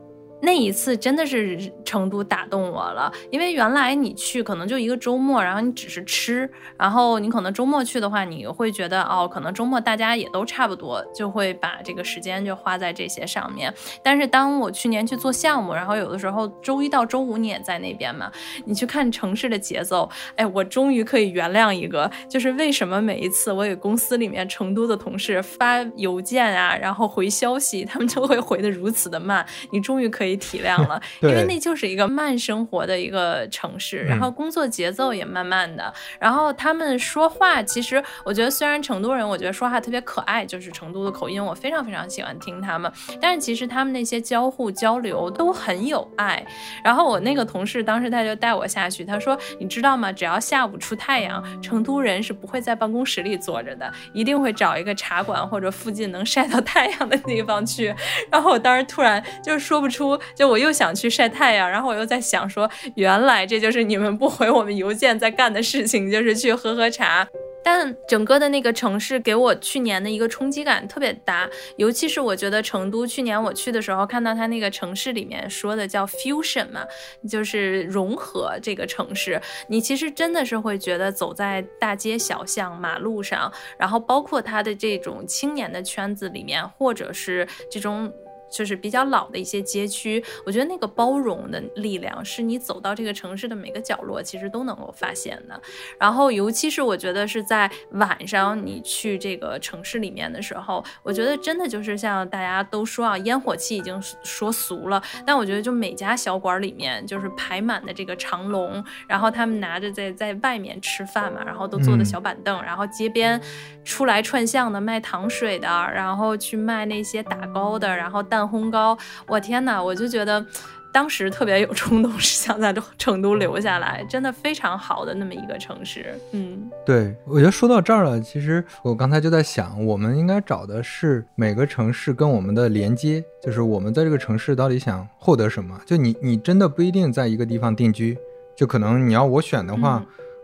[0.41, 13.71] 那一次真的是成都打动我了，因为原来你去可能就一个周末，然后你只是吃，然后你可能周末去的话，你会觉得哦，可能周末大家也都差不多，就会把这个时间就花在这些上面。
[14.03, 18.31] 但是当我去年去做项目，然后有的时候周一到周五你也在那边嘛，
[18.65, 30.30] 你去看城市的节奏，哎，我终于可以原谅一个，就是为什么每一次我给公司里面成都的同事发邮件啊，然后回消息，他们就会回的如此的慢，你终于可以。
[30.37, 46.45] 体谅了， 因为那就是一个慢生活的一个城市，然后工作节奏也慢慢的，然后他们说话，其实我觉得虽然成都人，我觉得说话特别可爱，就是成都的口音，我非常非常喜欢听他们，但是其实他们那些交互交流都很有爱。
[46.83, 50.11] 然后我那个同事当时他就带我下去，他说你知道吗？
[50.11, 57.93] 只要下午出太阳，成都人是不会在办公室里坐着的，一定会找一个茶馆或者附近能晒到太阳的地方去。
[58.31, 60.19] 然后我当时突然就是说不出。
[60.35, 67.27] 就我又想去晒太阳，然后我又在想说，原来这就是你们不回我们邮件在干的事情，就是去喝喝茶。
[67.63, 76.83] 但整个的那个城市给我去年的一个冲击感特别大，尤其是我觉得成都去年我去的时候，看到它那个城市里面说的叫 fusion 嘛，
[77.29, 88.11] 就是融合这个城市，你其实真的是会觉得走在大街小巷、马路上，然后包括它的这种青年的圈子里面，或者是这种。
[88.51, 95.59] 就是比较老的一些街区，我觉得那个包容的力量是你走到这个城市的每个角落，其实都能够发现的。
[95.97, 113.39] 然后，尤其是我觉得是在晚上你去这个城市里面的时候，我觉得真的就是像大家都说啊，烟火气已经说俗了，但我觉得就每家小馆里面就是排满的这个长龙，然后他们拿着在在外面吃饭嘛，然后都坐的小板凳，然后街边
[113.85, 118.40] 出来串巷的卖糖水的，然后去卖那些打糕的，然后蛋。
[118.47, 119.81] 烘糕，我天哪！
[119.81, 120.45] 我就觉得
[120.93, 126.13] 当时特别有冲动， 是想在成都留下来，真的非常好的那么一个城市。
[126.31, 135.79] 嗯，对，我觉得说到这儿了，其实我刚才就在想，我们应该找的是每个城市跟我们的连接，就是我们在这个城市到底想获得什么。
[135.85, 138.17] 就你，你真的不一定在一个地方定居，
[138.55, 140.03] 就可能你要我选的话，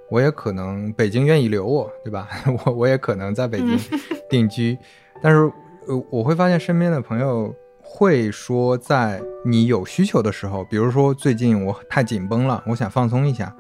[0.10, 2.26] 我也可能北京愿意留我，对吧？
[2.66, 3.78] 我我也可能在北京
[4.30, 4.78] 定居，
[5.22, 5.40] 但是
[5.88, 7.54] 呃，我会发现身边的朋友。
[7.90, 13.56] 会说，在你有需求的时候，比如说最近我太紧绷了，我想放松一下，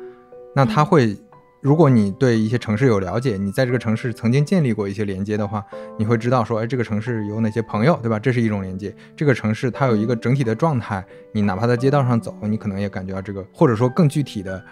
[0.53, 1.17] 那他会，
[1.61, 5.65] 如果你对一些城市有了解，你在这个城市曾经建立过一些连接的话，
[5.97, 8.19] 你会知道说，哎，这个城市有哪些朋友，对吧？
[8.19, 8.93] 这是一种连接。
[9.15, 14.63] 这个城市它有一个整体的状态，你哪怕在街道上走，你可能也感觉到这个，或者说更具体的，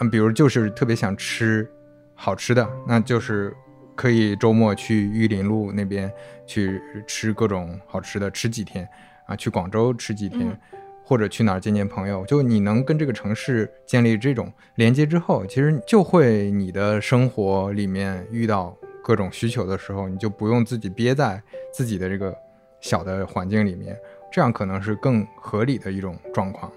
[0.00, 1.66] 嗯，比如就是特别想吃
[2.14, 3.54] 好吃的，那就是
[3.96, 6.12] 可以周末去玉林路那边
[6.46, 8.88] 去吃各种好吃的，吃几天。
[9.26, 10.56] 啊，去广州吃几天，
[11.02, 22.32] 或者去哪儿见见朋友，就你能跟这个城市建立这种连接之后，其实就会你的生活里面遇到各种需求的时候，你就不用自己憋在自己的这个
[22.80, 23.98] 小的环境里面，
[24.30, 26.70] 这样可能是更合理的一种状况。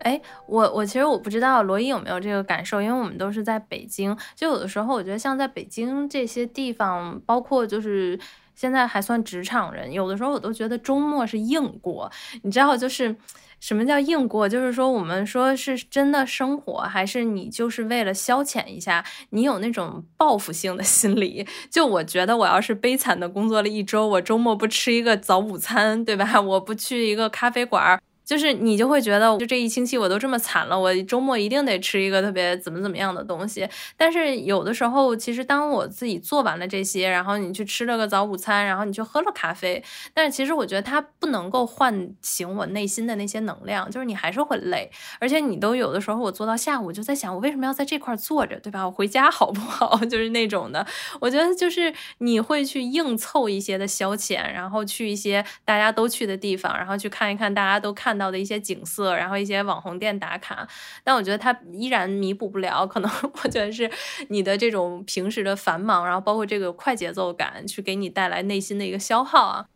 [0.00, 8.18] 哎，我我其实我不知道罗伊有没有这个感受，因为我们都是在北京，就有的时候我觉得像在北京这些地方，包括就是。
[8.58, 12.10] 现在还算职场人，有的时候我都觉得周末是硬过。
[12.42, 13.14] 你知道，就是
[13.60, 14.48] 什么叫硬过？
[14.48, 19.04] 就是说，我们说是真的生活，还是你就是为了消遣一下？
[19.30, 21.46] 你有那种报复性的心理。
[21.70, 26.40] 就我觉得，我要是悲惨的工作了一周，我周末不吃一个早午餐，对吧？
[26.40, 28.02] 我不去一个咖啡馆。
[28.28, 33.66] 就是你就会觉得，就这一星期我都这么惨了，我周末一定得吃一个特别怎么怎么样的东西。
[33.96, 48.84] 但是有的时候，其实当我自己做完了这些，然后你去吃了个早午餐，然后你去喝了咖啡，但是其实我觉得它不能够唤醒我内心的那些能量，就是你还是会累，而且你都有的时候我做到下午就在想，我为什么要在这块坐着，对吧？
[48.84, 49.96] 我回家好不好？
[50.04, 50.86] 就是那种的，
[51.18, 58.17] 我觉得就是你会去硬凑一些的消遣，然后去一些大家都去的地方，然后去看一看大家都看。
[58.18, 60.66] 到的一些景色，然后一些网红店打卡，
[61.04, 62.84] 但我觉得它依然弥补不了。
[62.86, 63.10] 可能
[63.44, 63.88] 我觉得是
[64.28, 69.66] 你的这种平时的繁忙，然后包括这个快节奏感，去给你带来内心的一个消耗啊。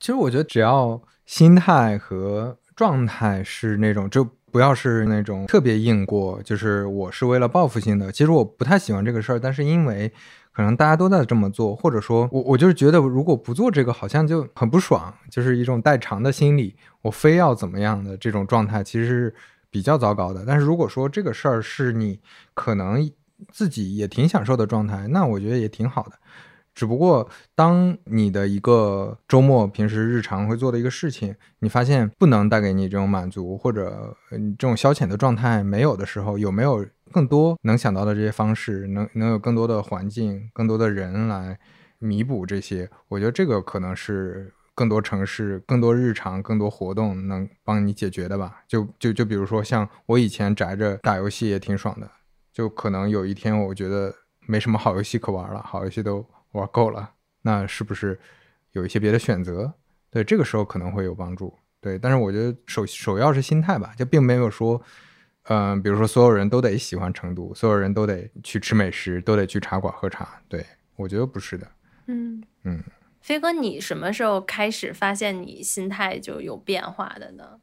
[0.00, 8.10] 其实我觉得只要心态和状态是那种，就不要是那种特别硬过，就是我是为了报复性的。
[8.10, 10.12] 其实我不太喜欢这个事儿，但是因为。
[10.52, 16.76] 可能大家都在这么做，或者说我我就是觉得，如果不做这个，好像就很不爽，就是一种代偿的心理。
[17.00, 19.34] 我非要怎么样的这种状态，其实是
[19.70, 20.44] 比较糟糕的。
[20.46, 22.20] 但是如果说这个事儿是你
[22.54, 23.10] 可能
[23.50, 26.12] 自己也挺享受的状态，那我觉得也挺好的。
[26.74, 41.58] 只不过，当你的一个周末、平时日常会做的一个事情，你发现不能带给你这种满足，或者你这种消遣的状态没有的时候，有没有更多能想到的这些方式，能能有更多的环境、更多的人来
[41.98, 42.88] 弥补这些？
[43.08, 48.62] 我觉得这个可能是更多城市、更多日常、更多活动能帮你解决的吧。
[48.66, 52.10] 就就就比如说，像我以前宅着打游戏也挺爽的，
[52.50, 54.14] 就可能有一天我觉得
[54.46, 56.26] 没什么好游戏可玩了，好游戏都。
[56.52, 57.12] 玩够了，
[57.42, 58.18] 那是不是
[58.72, 59.72] 有一些别的选择？
[60.10, 61.54] 对，这个时候可能会有帮助。
[61.80, 64.80] 对，但是我觉得首首要是心态吧，就并没有说，
[65.44, 70.40] 嗯，比如说所有人都得喜欢成都，所有人都得去吃美食，都得去茶馆喝茶。
[70.48, 70.64] 对
[70.96, 71.66] 我觉得不是的。
[72.06, 72.82] 嗯嗯，
[73.20, 77.58] 飞哥，你什么时候开始发现你心态就有变化的呢？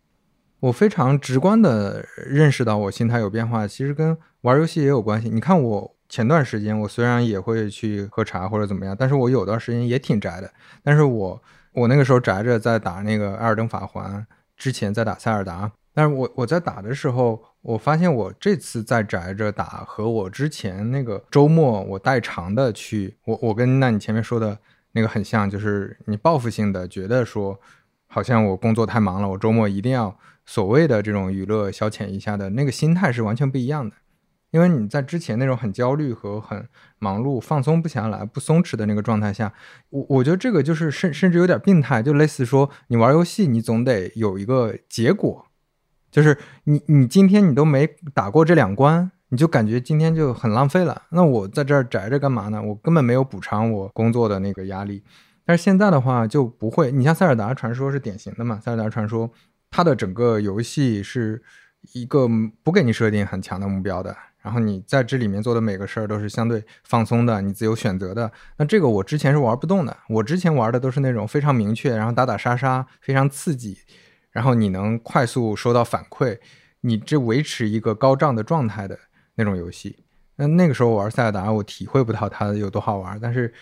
[0.59, 5.29] 我非常直观的认识到我心态有变化，其实跟玩游戏也有关系。
[5.29, 5.95] 你看我。
[6.09, 10.51] 前段时间我虽然也会去喝茶或者怎么样，但是我有段时间也挺宅的。
[10.83, 11.41] 但是我
[11.71, 14.15] 我那个时候宅着在打那个《艾尔登法环》，
[14.57, 24.57] 之前在打塞尔达，但是我我在打的时候，我发现我这次在宅着打和我之前那个周末我代偿的去，我我跟那你前面说的
[24.93, 27.59] 那个很像，就是你报复性的觉得说，
[28.07, 33.95] 好像我工作太忙了，我周末一定要所谓的这种娱乐消遣一下的那个心态是完全不一样的。
[34.51, 39.53] 因为你在之前那种很焦虑和很忙碌、放松不下来、不松弛的那个状态下，
[39.89, 45.45] 我我觉得这个就是甚甚至有点病态，就类似说你玩游戏，你总得有一个结果，
[46.09, 51.03] 就是你你今天你都没打过这两关，你就感觉今天就很浪费了。
[51.11, 52.61] 那我在这儿宅着干嘛呢？
[52.61, 55.03] 我根本没有补偿我工作的那个压力。
[55.45, 58.59] 但是现在的话就不会，你像塞尔达传说是典型的嘛？
[58.59, 59.31] 塞尔达传说
[59.69, 61.41] 它的整个游戏是
[61.93, 62.27] 一个
[62.63, 64.15] 不给你设定很强的目标的。
[64.41, 68.31] 然后你在这里面做的每个事儿都是相对放松的，你自由选择的。
[68.55, 73.79] 那这个我之前是玩不动的，我之前玩的都是那种非常明确，然后打打杀杀，非常刺激，
[74.31, 76.39] 然后你能快速收到反馈，
[76.81, 78.97] 你这维持一个高涨的状态的
[79.35, 79.97] 那种游戏。
[80.37, 83.19] 那那个时候玩塞尔达，我体会不到它有多好玩。
[83.21, 83.53] 但是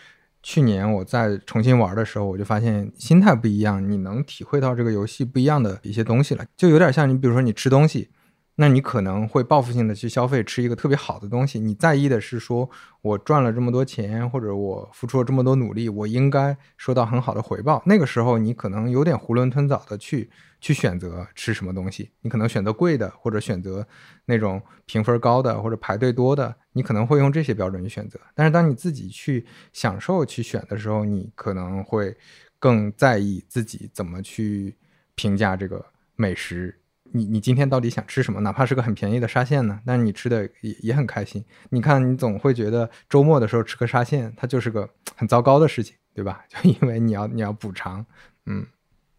[0.44, 8.12] 去年我再重新玩的时候，我就发现心态不一样，你能体会到这个游戏不一样的一些东西了，就有点像你比如说你吃东西。
[8.60, 11.60] 那你可能会报复性的去消费，吃一个特别好的东西。
[11.60, 12.68] 你在意的是说，
[13.04, 17.84] 我赚了这么多钱，或者我付出了这么多努力，我应该收到很好的回报。
[17.86, 22.10] 那个时候，你可能有点囫囵吞枣的去去选择吃什么东西。
[22.22, 23.88] 你可能选择贵的，或者选择
[24.26, 26.56] 那种评分高的，或者排队多的。
[26.74, 28.20] 你可能会用这些标准去选择。
[28.34, 32.18] 但是当你自己去享受去选的时候，你可能会
[32.58, 34.76] 更在意自己怎么去
[35.14, 35.86] 评价这个
[36.16, 36.76] 美食。
[37.12, 38.42] 你你今天到底想吃什么？
[38.42, 41.44] 哪怕是个很便宜的沙县呢，但是你吃的也也很开心。
[41.70, 46.42] 你看，你总会觉得周末的时候吃个沙县，它就是个很糟糕的事情，对吧？
[46.50, 48.06] 就因为你要你要补偿，
[48.46, 48.66] 嗯，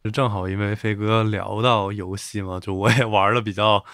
[0.05, 3.85] 就正好因为飞哥聊到游戏嘛，就我也 玩的比较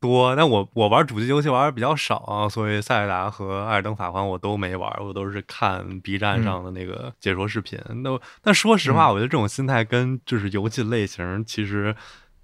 [0.00, 7.78] 多，但我我玩主机游戏玩的比较少啊，所以塞尔达和艾尔登法环我都没玩，我都是看 B 站上的那个解说视频。
[8.02, 11.94] 那但说实话，我觉得这种心态跟就是游戏类型其实。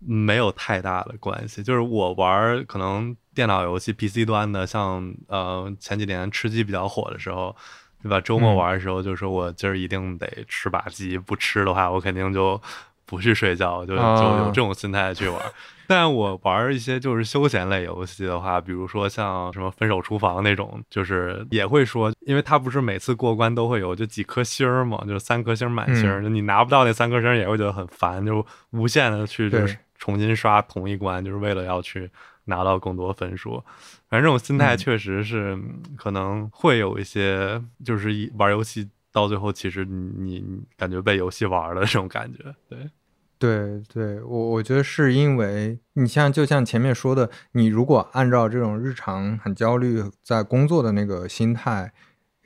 [0.07, 7.55] 没有太大的关系，就是我玩可能电脑游戏 PC 端的，像呃前几年吃鸡比较火的时候，
[8.03, 8.21] 对吧？
[8.21, 12.61] 周末玩的时候就说我今儿一定得吃把鸡，不吃的话我肯定就
[13.07, 15.41] 不去睡觉，就就有这种心态去玩。
[15.87, 29.77] 但我玩一些就是休闲类游戏的话，比如说像什么分手厨房那种，就是也会说，因为它不是每次过关都会有就几颗星儿嘛，就是三颗星满星，就你拿不到那三颗星也会觉得很烦，就无限的去就是。
[30.03, 32.11] 重新刷同一关，就是为了要去
[32.47, 33.63] 拿到更多分数。
[34.09, 35.57] 反正这种心态确实是
[35.97, 40.45] 可能会有一些，就是一玩游戏到最后，其实你
[40.77, 42.53] 感觉被游戏玩了这种感觉。
[42.69, 42.91] 对，
[43.39, 51.93] 对，对我我觉得是因为你像就像前面说的，你如果按照这种日常很焦虑在工作的那个心态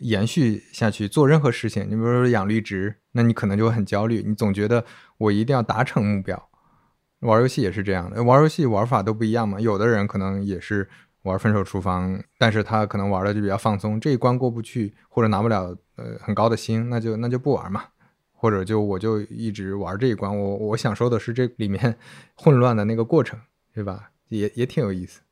[0.01, 4.85] 延续下去做任何事情，你比如说养绿植，那你可能就会很焦虑，你总觉得
[5.17, 6.51] 我一定要达成目标。
[7.21, 9.61] 玩游戏也是这样的，玩游戏玩法都不一样嘛。
[9.61, 10.89] 有的人可能也是
[11.23, 17.85] 玩分手厨房，但是他可能玩的就比较放松，这一关过不去或者拿不了呃很高的星，那就那就不玩嘛。
[18.39, 21.97] 或者就我就一直玩这一关，我我享受的是这里面
[22.37, 23.41] 混乱的那个过程，
[23.73, 24.11] 对吧？
[24.29, 25.23] 也也挺有意思。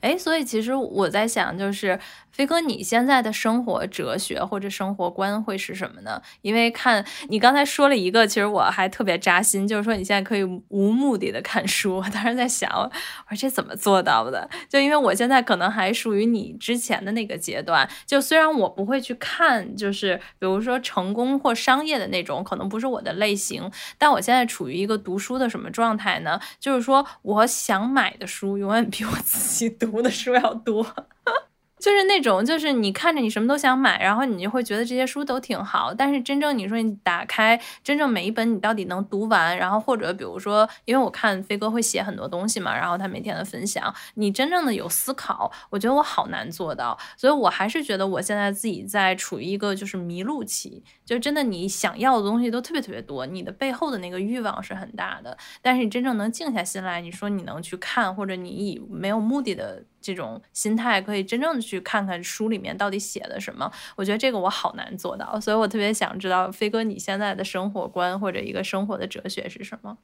[0.00, 1.98] 哎，所以其实我在想，就是
[2.30, 6.20] 飞哥，你现在的生活哲学或者生活观会是什么呢？
[6.40, 11.96] 因为看你刚才说了一个，其实我还特别扎心，就是说你现在可以无目的的看书。
[11.96, 12.90] 我当时在想，我
[13.34, 14.48] 说这怎么做到的？
[14.68, 26.40] 就因为我现在可能还属于你之前的那个阶段，就虽然我不会去看，就是比如说成功或商业的那种，可能不是我的类型，但我现在处于一个读书的什么状态呢？
[26.58, 29.81] 就是说我想买的书永远比我自己。
[29.82, 30.86] 读的书要多。
[31.82, 35.92] 就是那种，就是你看着你什么都想买，然后你就会觉得这些书都挺好。
[35.92, 46.96] 但是真正你说你打开，真正每一本你到底能读完，然后或者比如说，因为我看飞哥会写很多东西嘛，然后他每天的分享，你真正的有思考，我觉得我好难做到。
[47.16, 59.82] 所以我还是觉得我现在自己在处于一个就是迷路期，就真的你想要的东西都特别特别多，你的背后的那个欲望是很大的，但是你真正能静下心来，你说你能去看，或者你以没有目的的。
[60.02, 69.96] 这种心态可以真正的去看看书里面到底写的什么，我觉得这个我好难做到，所以我特别想知道飞哥你现在的生活观或者一个生活的哲学是什么？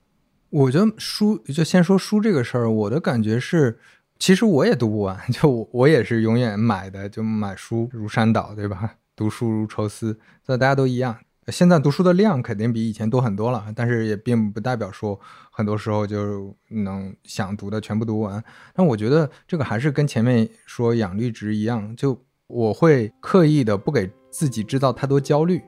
[0.50, 3.78] 我觉得书就先说书这个事儿，我的感觉是，
[4.18, 8.94] 其实我也读不完， 就我我也是永远买的，就买书如山倒，对吧？
[9.14, 11.18] 读书如抽丝，这大家都一样。
[11.50, 15.18] 现在读书的量肯定比以前多很多了，但是也并不代表说
[15.50, 18.42] 很多时候就能想读的全部读完。
[18.74, 25.62] 但我觉得这个还是跟前面说养绿植一样，就我会刻意的不给自己制造太多焦虑。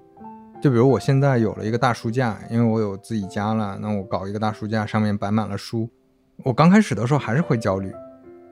[0.63, 5.89] 就比如我现在有了一个大书架，因为我有自己家了，那我搞一个大书架，上面摆满了书。
[6.45, 7.91] 我刚开始的时候还是会焦虑，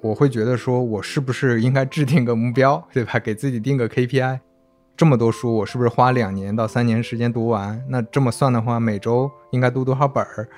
[0.00, 3.18] 我会觉得说我是不是应该制定个目标，对吧？
[3.18, 4.40] 给自己定个 KPI。
[4.98, 7.80] 这么多书，我是不是花两年到三年时间读完？
[7.88, 10.48] 那这么算的话，每周应该读多少本儿？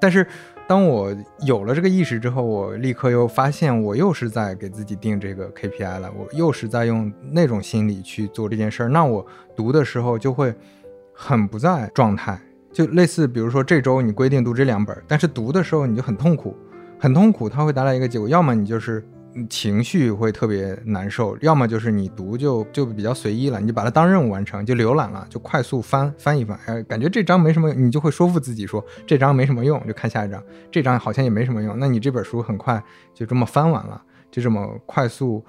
[0.00, 0.26] 但是
[0.66, 8.88] 当我有了这个意识之后，我立刻又发现，我又是在给自己定这个 KPI 了，我又是在用那种心理去做这件事儿。
[8.88, 9.24] 那我
[9.54, 10.54] 读的时候就会
[11.12, 12.40] 很不在状态，
[12.72, 16.56] 就类似，比如说这周你规定读这两本，但是读的时候你就很痛苦，
[16.98, 19.06] 很痛苦，它会带来一个结果，要么你就是。
[19.50, 32.82] 情绪会特别难受，要么就是你读就就比较随意了，你就把它当任务完成，就浏览了，就快速翻翻一翻，哎，感觉这章没什么，你就会说服自己说这章没什么用，就看下一章，这章好像也没什么用，那你这本书很快
[33.12, 35.44] 就这么翻完了，就这么快速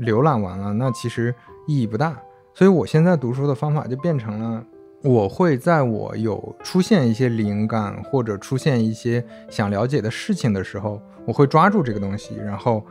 [0.00, 1.34] 浏览完了，那其实
[1.66, 2.18] 意义不大。
[2.54, 4.64] 所以我现在读书的方法就变成了，
[5.02, 12.82] 我会在我有出现一些灵感或者出现一些想了解的事情的时候，我会抓住这个东西，然后。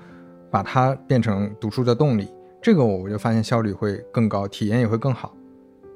[0.50, 2.28] 把它变成读书的动力，
[2.62, 5.36] 这个我就发现效率会更高，体验也会更好。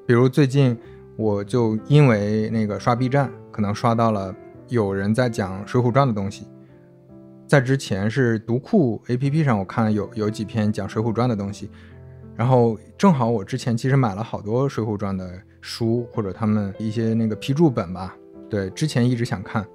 [0.06, 0.76] 比如最近
[1.16, 4.34] 我就因为那个刷 B 站，可能刷到了
[4.68, 6.46] 有人在讲《水浒传》的东西，
[7.46, 11.70] 在之前是读库 APP 上我看了有有几篇讲《水浒传》的东西，
[12.36, 18.16] 然后正好我之前其实买了好多《水浒传》的书或者他们一些那个批注本吧，
[18.48, 19.66] 对，之前一直想看，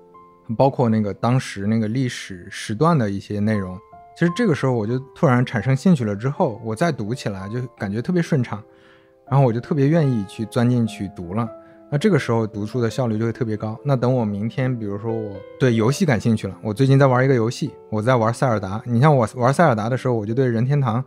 [0.58, 3.80] 包括那个当时那个历史时段的一些内容。
[4.18, 8.64] 其实这个时候我就突然产生兴趣了，之后我再读起来就感觉特别顺畅，
[9.30, 11.50] 然后我就特别愿意去钻进去读了。
[11.92, 13.78] 那这个时候读书的效率就会特别高。
[13.84, 18.82] 那等我明天，比如说我对游戏感兴趣了，我最近在玩一个游戏，我在玩塞尔达。
[18.86, 21.04] 你像我玩塞尔达的时候，我就对任天堂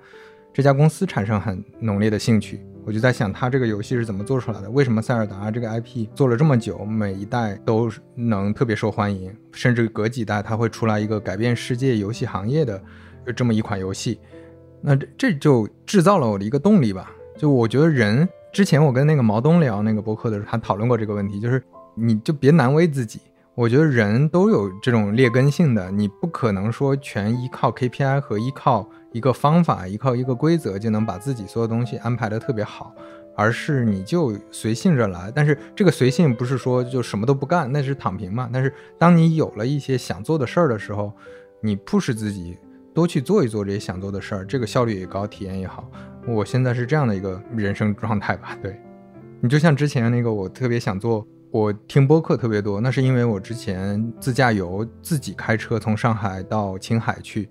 [0.52, 2.64] 这家公司产生很浓烈的兴趣。
[2.88, 4.70] 我就在想，它这个游戏是怎么做出来的？
[4.70, 12.82] 为什么塞尔达这个 IP 做了这么久，每一代都能特别受欢迎，甚至隔几代它会出来一个改变世界游戏行业的
[13.36, 14.18] 这么一款游戏？
[14.80, 17.12] 那这这就制造了我的一个动力吧。
[17.36, 21.62] 就我觉得人，之前我跟那个毛东聊那个博客的时候，他讨论过这个问题，就是
[21.94, 23.20] 你就别难为自己。
[23.54, 28.88] 我觉得人都有这种劣根性的，你不可能说全依靠 KPI 和依靠。
[29.12, 32.94] 一个方法，依靠一个规则就能把自己所有东西安排的特别好，
[33.34, 35.32] 而是你就随性着来。
[35.34, 38.50] 但是这个随性不是说就什么都不干，那是躺平嘛。
[38.52, 41.12] 但是当你有了一些想做的事儿的时候，
[41.62, 42.58] 你 push 自己
[42.92, 45.90] 多去做一做这些想做的事儿，这个效率也高，体验也好。
[46.26, 48.56] 我现在是这样的一个人生状态吧。
[48.62, 48.78] 对
[49.40, 57.48] 你就像之前那个，我特别想做，我听播客特别多，那是因为我之前自驾游，自己开车从上海到青海去，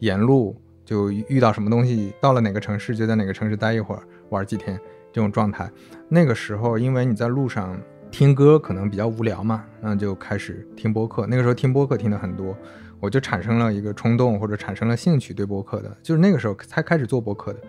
[0.00, 0.60] 沿路。
[0.86, 4.80] 就遇到什么东西，到了哪个城市就在哪个城市待一会儿，玩几天
[5.12, 5.70] 这种状态。
[6.08, 7.78] 那个时候，因为你在路上
[8.10, 11.26] 听歌可能比较无聊嘛，那就开始听播客。
[11.26, 12.56] 那个时候听播客听的很多，
[13.00, 17.60] 我就产生了一个冲动或者产生了兴趣对播客的，就是那个时候才开始做播客的。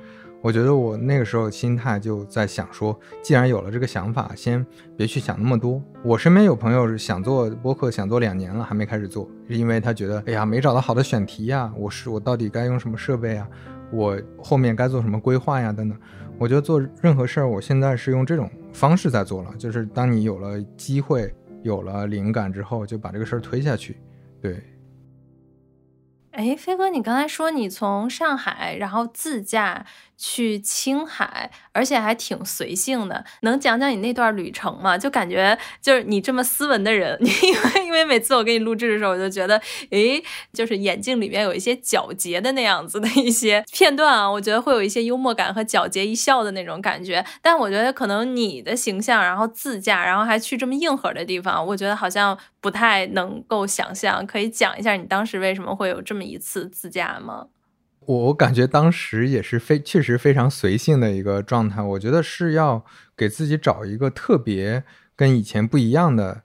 [0.41, 4.65] 我觉得我那个时候心态就在想说，既然有了这个想法，先
[4.95, 5.81] 别去想那么多。
[6.03, 13.47] 我身边有朋友想做播客，想做两年了还没开始做，是因为他觉得，哎呀，没找到好的选题呀，我是我到底该用什么设备啊？
[13.91, 15.73] 我后面该做什么规划呀？
[15.73, 15.97] 等等。
[16.37, 21.33] 我觉得做任何事儿，我现在是用这种方式在做了，就是当你有了机会、
[21.63, 23.97] 有了灵感之后，就把这个事儿推下去，
[24.39, 24.63] 对。
[26.31, 29.83] 哎，飞哥，你刚才说你从上海然后自驾
[30.17, 34.97] 去青海，而且还挺随性的，能讲讲你那段旅程吗？
[34.97, 39.55] 就感觉就是你这么斯文的人， 因为因为每次我给你录制的时候，我就觉得，
[39.91, 47.23] 哎，就是眼镜里面有一些皎洁的那样子的一些片段啊，我觉得会有一些幽默感和皎洁一笑的那种感觉。
[47.41, 52.37] 但我觉得可能你的形象，然后自驾，然后还去这么硬核的地方，我觉得好像。
[52.59, 57.45] 不太能够想象，可以讲一下你当时为什么会有这么一次自驾吗？
[58.07, 61.81] 我我感觉当时也是非确实非常随性的一个状态。
[61.81, 62.83] 我觉得是要
[63.15, 64.83] 给自己找一个特别
[65.15, 66.43] 跟以前不一样的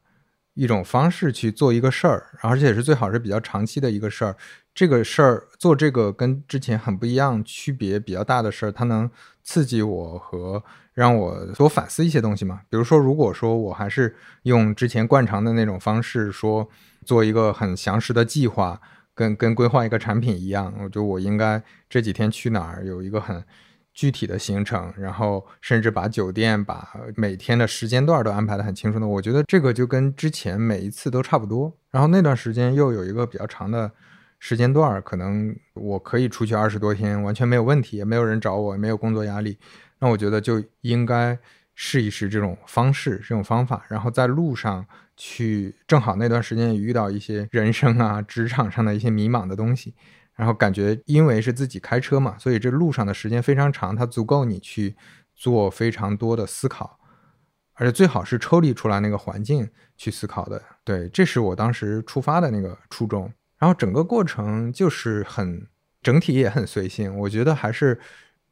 [0.54, 4.36] 一种方式去做一个事儿，而且是最好是比较长期的一个事儿。
[4.74, 9.10] 这个事儿做这个跟之前很不一样、区别比较大的事儿，它能
[9.42, 10.62] 刺激我和。
[10.94, 16.68] 让我多反思一些东西嘛，比如说，如果说我还是用之前惯常的那种方式说
[17.06, 18.78] 做一个很详实的计划，
[19.14, 23.44] 跟跟规划一个产品一样，我觉得我应该这几天去哪儿，有一个很
[23.92, 31.76] 具体的行程，然后甚至把酒店、把每天的时间段都安排的很清楚的，我觉得这个就跟之前每一次都差不多。
[31.90, 33.92] 然后那段时间又有一个比较长的
[34.38, 39.58] 时间段，可能我可以出去二十多天，完全没有问题，也没有人找我，也没有工作压力。
[39.98, 41.38] 那我觉得就应该
[41.74, 44.86] 试一试这种方式、这种方法，然后在路上
[45.16, 49.94] 去，正好那段时间也遇到一些人生啊、职场上的一些迷茫的东西。
[50.34, 54.96] 然后感觉，因为是自己开车嘛，所以这路上的时间非常长，它足够你去
[55.36, 56.98] 做非常多的思考，
[57.74, 60.60] 而且最好是抽离出来那个环境去思考的。
[60.82, 63.30] 对，这是我当时出发的那个初衷。
[63.58, 65.68] 然后整个过程就是很
[66.02, 68.00] 整体也很随性，我觉得还是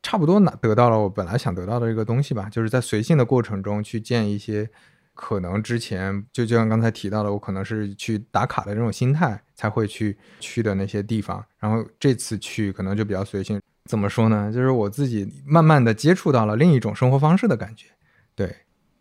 [0.03, 4.71] 差不多拿得到了我本来想得到的一个东西吧，就是在随性的过程中去见一些。
[5.23, 13.61] 可能之前就就像刚才提到的，我可能是去打卡的这种心态才会去去的那些地方，然后这次去可能就比较随性。
[13.85, 14.51] 怎么说呢？
[14.51, 17.89] 就是我自己慢慢的接触到了另一种生活方式的感觉。
[18.35, 18.57] 对，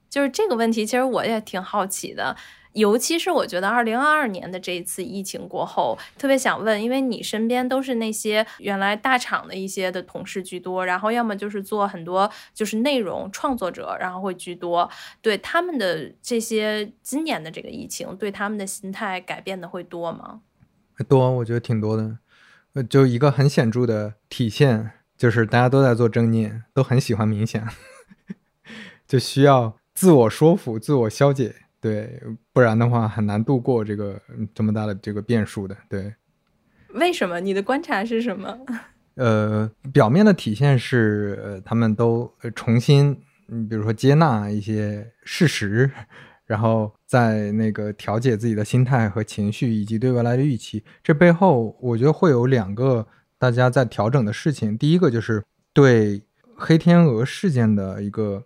[0.09, 2.36] 就是这个问题，其实我也挺好奇的。
[2.74, 14.89] 尤其是我觉得二零二二年的这一次疫情过后，特别想问，因为你身边都是那些原来大厂的一些的同事居多，然后要么就是做很多就是内容创作者，然后会居多。
[15.22, 20.41] 对他们的这些今年的这个疫情，对他们的心态改变的会多吗？
[21.07, 22.20] 多，我觉得挺多的。
[22.74, 27.67] 呃，就一个很显著的体现，就是大家都在做正念，都很喜欢冥想，
[29.07, 31.55] 就需要自我说服、自我消解。
[31.82, 32.21] 对，
[32.51, 34.21] 不然的话很难度过这个
[34.53, 35.77] 这么大的这个变数的。
[35.88, 36.13] 对，
[36.93, 37.39] 为什么？
[37.39, 38.57] 你的观察是什么？
[39.15, 43.17] 呃，表面的体现是，呃，他们都重新，
[43.47, 45.89] 嗯，比如说接纳一些事实，
[46.45, 50.84] 然后在那个调节自己的心态和情绪，以及对未来的预期。
[51.01, 53.07] 这背后，我觉得会有两个
[53.38, 54.77] 大家在调整的事情。
[54.77, 56.21] 第一个就是对
[56.55, 58.45] 黑天鹅事件的一个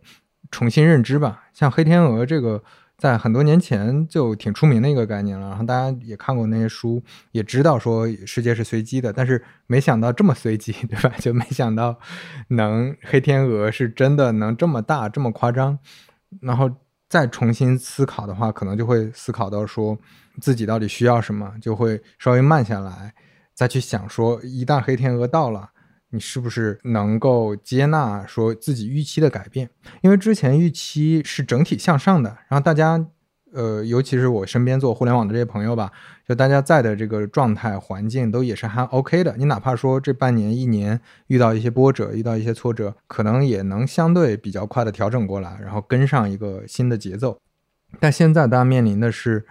[0.52, 2.64] 重新认知吧，像黑天鹅这个。
[3.04, 11.14] 在很多年前就挺出名的一个概念了，然后大家也看过那些书，也知道说世界是随机的，但是没想到这么随机， 对吧？
[11.20, 12.00] 就没想到
[12.48, 15.78] 能黑天鹅是真的能这么大这么夸张，
[16.40, 16.72] 然后
[17.10, 20.00] 再重新思考的话，可能就会思考到说
[20.40, 23.14] 自己到底需要什么，就会稍微慢下来，
[23.54, 25.72] 再去想说一旦黑天鹅到了。
[26.14, 29.68] 你是不是能够接纳说自己预期的改变？
[30.02, 33.04] 因为之前预期是整体向上的，然后大家，
[33.52, 35.92] 呃，尤其是我身边做互联网的这些朋友吧，
[36.28, 39.36] 就大家在的这个状态环境都也是还 OK 的。
[39.38, 47.40] 你哪怕说这半年一年遇到一些波折，遇到一些挫折，可能也能相对比较快的调整过来，然后跟上一个新的节奏。
[48.00, 49.46] 但现在大家面临的是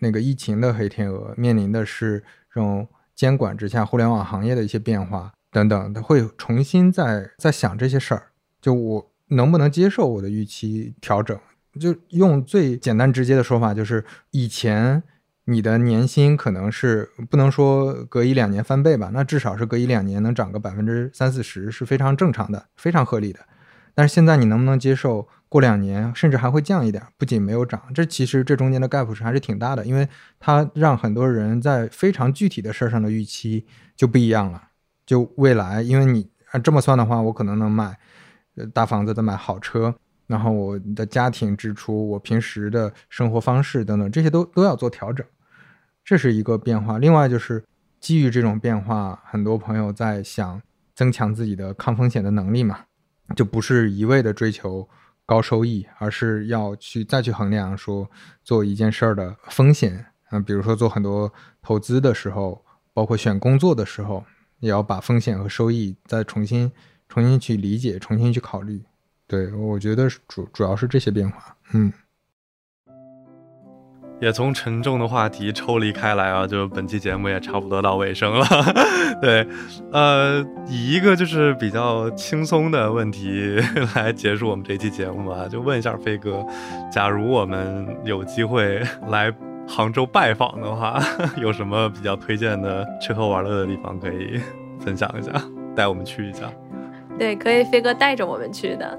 [0.00, 5.32] 那个疫情的黑天鹅，面临的是这种监管之下互联网行业的一些变化。
[5.50, 8.28] 等等，他会重新再再想这些事儿，
[8.60, 11.38] 就我能不能接受我的预期调整？
[11.78, 15.02] 就用最简单直接的说法，就是以前
[15.44, 23.40] 你的年薪可能是不能说隔一两年翻倍吧，那至少是隔一两年能涨个百分之三四十是非常正常的，非常合理的。
[23.94, 27.02] 但是现在你能不能接受过两年甚至还会降一点？
[27.16, 34.67] 不仅没有涨，这其实这中间的 gap 是还是挺大的，因为它让很多人在非常具体的事儿上的预期就不一样了。
[35.08, 37.98] 就未来，因为你按这么算的话，我可能能买
[38.74, 39.94] 大房子，再买好车，
[40.26, 45.26] 然后我的家庭支出、我平时的生活方式等等，这些都都要做调整，
[46.04, 46.98] 这是一个变化。
[46.98, 47.64] 另外就是
[47.98, 50.60] 基于这种变化，很多朋友在想
[50.94, 52.80] 增强自己的抗风险的能力嘛，
[53.34, 54.86] 就不是一味的追求
[55.24, 58.06] 高收益，而是要去再去衡量说
[58.44, 61.32] 做一件事儿的风险啊，比如说做很多
[61.62, 64.22] 投资的时候，包括选工作的时候。
[64.60, 66.70] 也要把风险和收益再重新、
[67.08, 68.82] 重新去理解、重新去考虑。
[69.26, 71.56] 对我觉得主主要是这些变化。
[71.72, 71.92] 嗯，
[74.20, 78.46] 也从沉重的话题抽离开来啊，就本期节目也差不多到尾声了。
[79.20, 79.46] 对，
[79.92, 83.56] 呃，以一个就是比较轻松的问题
[83.94, 86.44] 来结束我们这期节目吧，就问一下飞哥，
[86.90, 89.32] 假如我们有机会来。
[89.68, 90.98] 杭州拜访的话，
[91.36, 94.40] 有什么比较推荐的吃喝玩乐的地方可以
[94.80, 95.30] 分享一下，
[95.76, 96.50] 带我们去一下？
[97.18, 98.98] 对，可以飞哥带着我们去的。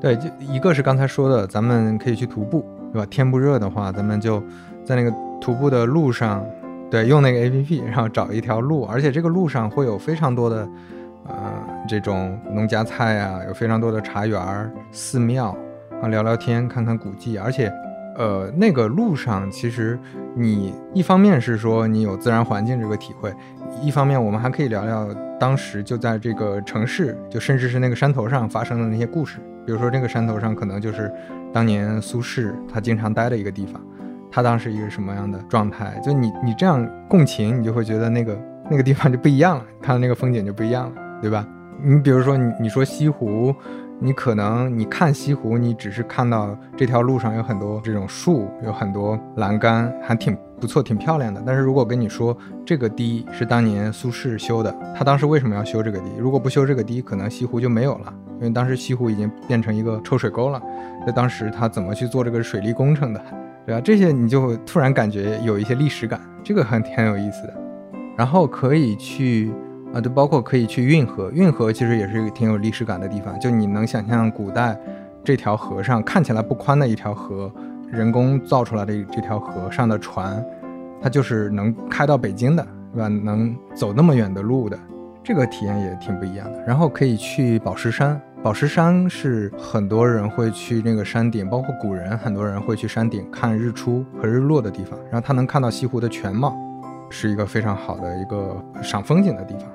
[0.00, 3.06] 对，就一个是刚才说的，咱们可以去徒步，对吧？
[3.10, 4.40] 天不热的话，咱们就
[4.84, 6.46] 在那个徒步的路上，
[6.88, 10.68] 对，用那个 A P P， 然后找一条路，而且这个路上会有非常多的，
[11.26, 11.34] 呃，
[11.88, 15.56] 这种农家菜啊，有非常多的茶园、寺庙
[16.00, 17.72] 啊，聊聊天，看看古迹，而且。
[18.18, 19.96] 呃，那个路上其实
[20.34, 23.32] 你一方面是说你有自然环境这个体会，
[23.80, 25.08] 一方面我们还可以聊聊
[25.38, 29.38] 当时就在这个城市，就甚至是那个山头上发生的那些故事。
[29.64, 31.08] 比如说这个山头上可能就是
[31.52, 33.80] 当年苏轼他经常待的一个地方，
[34.32, 35.96] 他当时一个什么样的状态？
[36.04, 38.36] 就你你这样共情，你就会觉得那个
[38.68, 41.46] 那个地方就不一样了，看到那个风景就不一样了，对吧？
[41.80, 43.54] 你比如说你你说西湖。
[44.00, 51.42] 你可能你看西湖，你只是看到这条路上有很多这种树，有很多栏杆，还挺不错，挺漂亮的。
[51.44, 56.12] 但是如果跟你说这个堤是当年苏轼修的，他当时为什么要修这个堤？
[56.16, 60.62] 如果不修这个堤，可能西湖就没有了，因为当时西湖已经变成一个臭水沟了。
[61.04, 63.20] 那当时他怎么去做这个水利工程的，
[63.66, 63.80] 对吧？
[63.80, 67.54] 这些你就突然感觉有一些历史感，这个很挺有意思的。
[68.16, 69.52] 然后可以去。
[69.94, 73.38] 啊，就包括可以去运河，运河其实也是一个挺有历史感的地方。
[73.40, 74.78] 就你能想象古代
[75.24, 77.50] 这条河上看起来不宽的一条河，
[77.90, 80.44] 人工造出来的这条河上的船，
[81.00, 83.08] 它就是能开到北京的，对吧？
[83.08, 84.78] 能走那么远的路的，
[85.24, 86.62] 这个体验也挺不一样的。
[86.66, 96.54] 然后可以去宝石山，宝石山是很多人会去那个山顶，包括古人很多人会去山顶看日出和日落的地方，然后他能看到西湖的全貌，
[97.08, 99.66] 是一个非常好的一个赏风景的地方。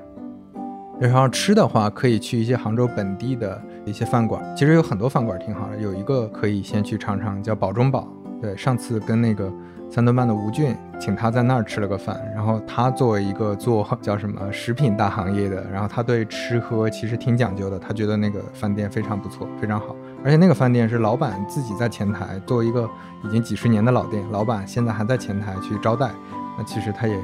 [1.00, 5.76] 然后吃的话，可以去一些杭州本地的一些饭馆，其实有很多饭馆挺好的。
[5.76, 8.08] 有一个可以先去尝尝，叫宝中宝。
[8.40, 9.52] 对，上次跟那个
[9.90, 12.20] 三顿半的吴俊，请他在那儿吃了个饭。
[12.32, 17.78] 然后他作为一个做叫什么食品大行业的，然后他对吃喝其实挺讲究的。
[17.78, 19.96] 他觉得那个饭店非常不错，非常好。
[20.24, 22.88] 而且那个饭店是老板自己在前台，作为一个
[23.24, 26.10] 已经几十年的老店，老板现在还在前台去招待。
[26.56, 27.18] 那其实他也。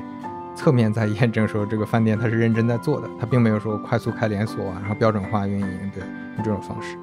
[0.60, 6.02] 侧面在验证说，这个饭店它是认真在做的，它并没有说快速开连锁啊，然后标准化运营，对，
[6.36, 6.98] 用这种方式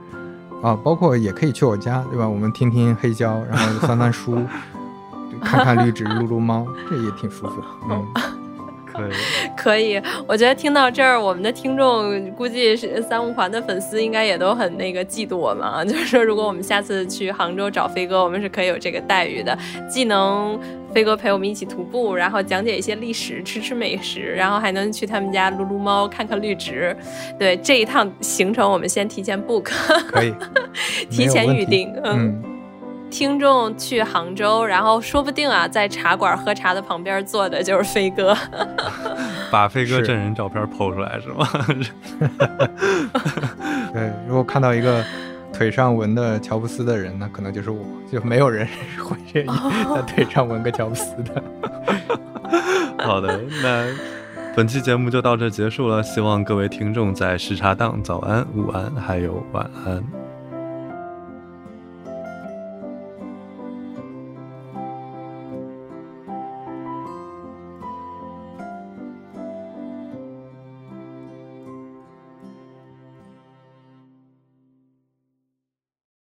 [0.61, 2.29] 啊，包括也可以去我家，对吧？
[2.29, 4.37] 我们听听黑胶，然后翻翻书，
[5.41, 8.05] 看看绿植，撸撸猫，这也挺舒服的，嗯。
[9.55, 15.83] 可以，我觉得听到这儿，我们的听众估计是三五环的粉丝，应该也都很那个嫉妒我们啊。
[15.85, 19.57] 就是说，如果我们下次去杭州找飞哥，我们是可以有这个待遇的，
[19.89, 20.59] 既能
[20.93, 26.95] 飞哥陪我们一起徒步，然后讲解一些历史，吃吃美食，然后还能去他们家撸撸猫，看看绿植。
[27.37, 29.71] 对这一趟行程，我们先提前 book，
[30.07, 30.33] 可以
[31.09, 32.56] 提前预定，嗯。
[33.09, 38.35] 听众去杭州，然后说不定啊，在茶馆喝茶的旁边坐的就是飞哥，
[39.51, 41.47] 把飞哥真人照片剖出来是吗？
[43.93, 45.03] 对，如果看到一个
[45.53, 48.67] 腿上纹的乔布斯的人，那可能就是我，就没有人
[48.99, 49.49] 会愿意
[49.95, 51.41] 在腿上纹个乔布斯的。
[52.99, 53.85] 好的，那
[54.55, 60.03] 本期节目就到这结束了，希望各位听众在时差档早安、午安还有晚安。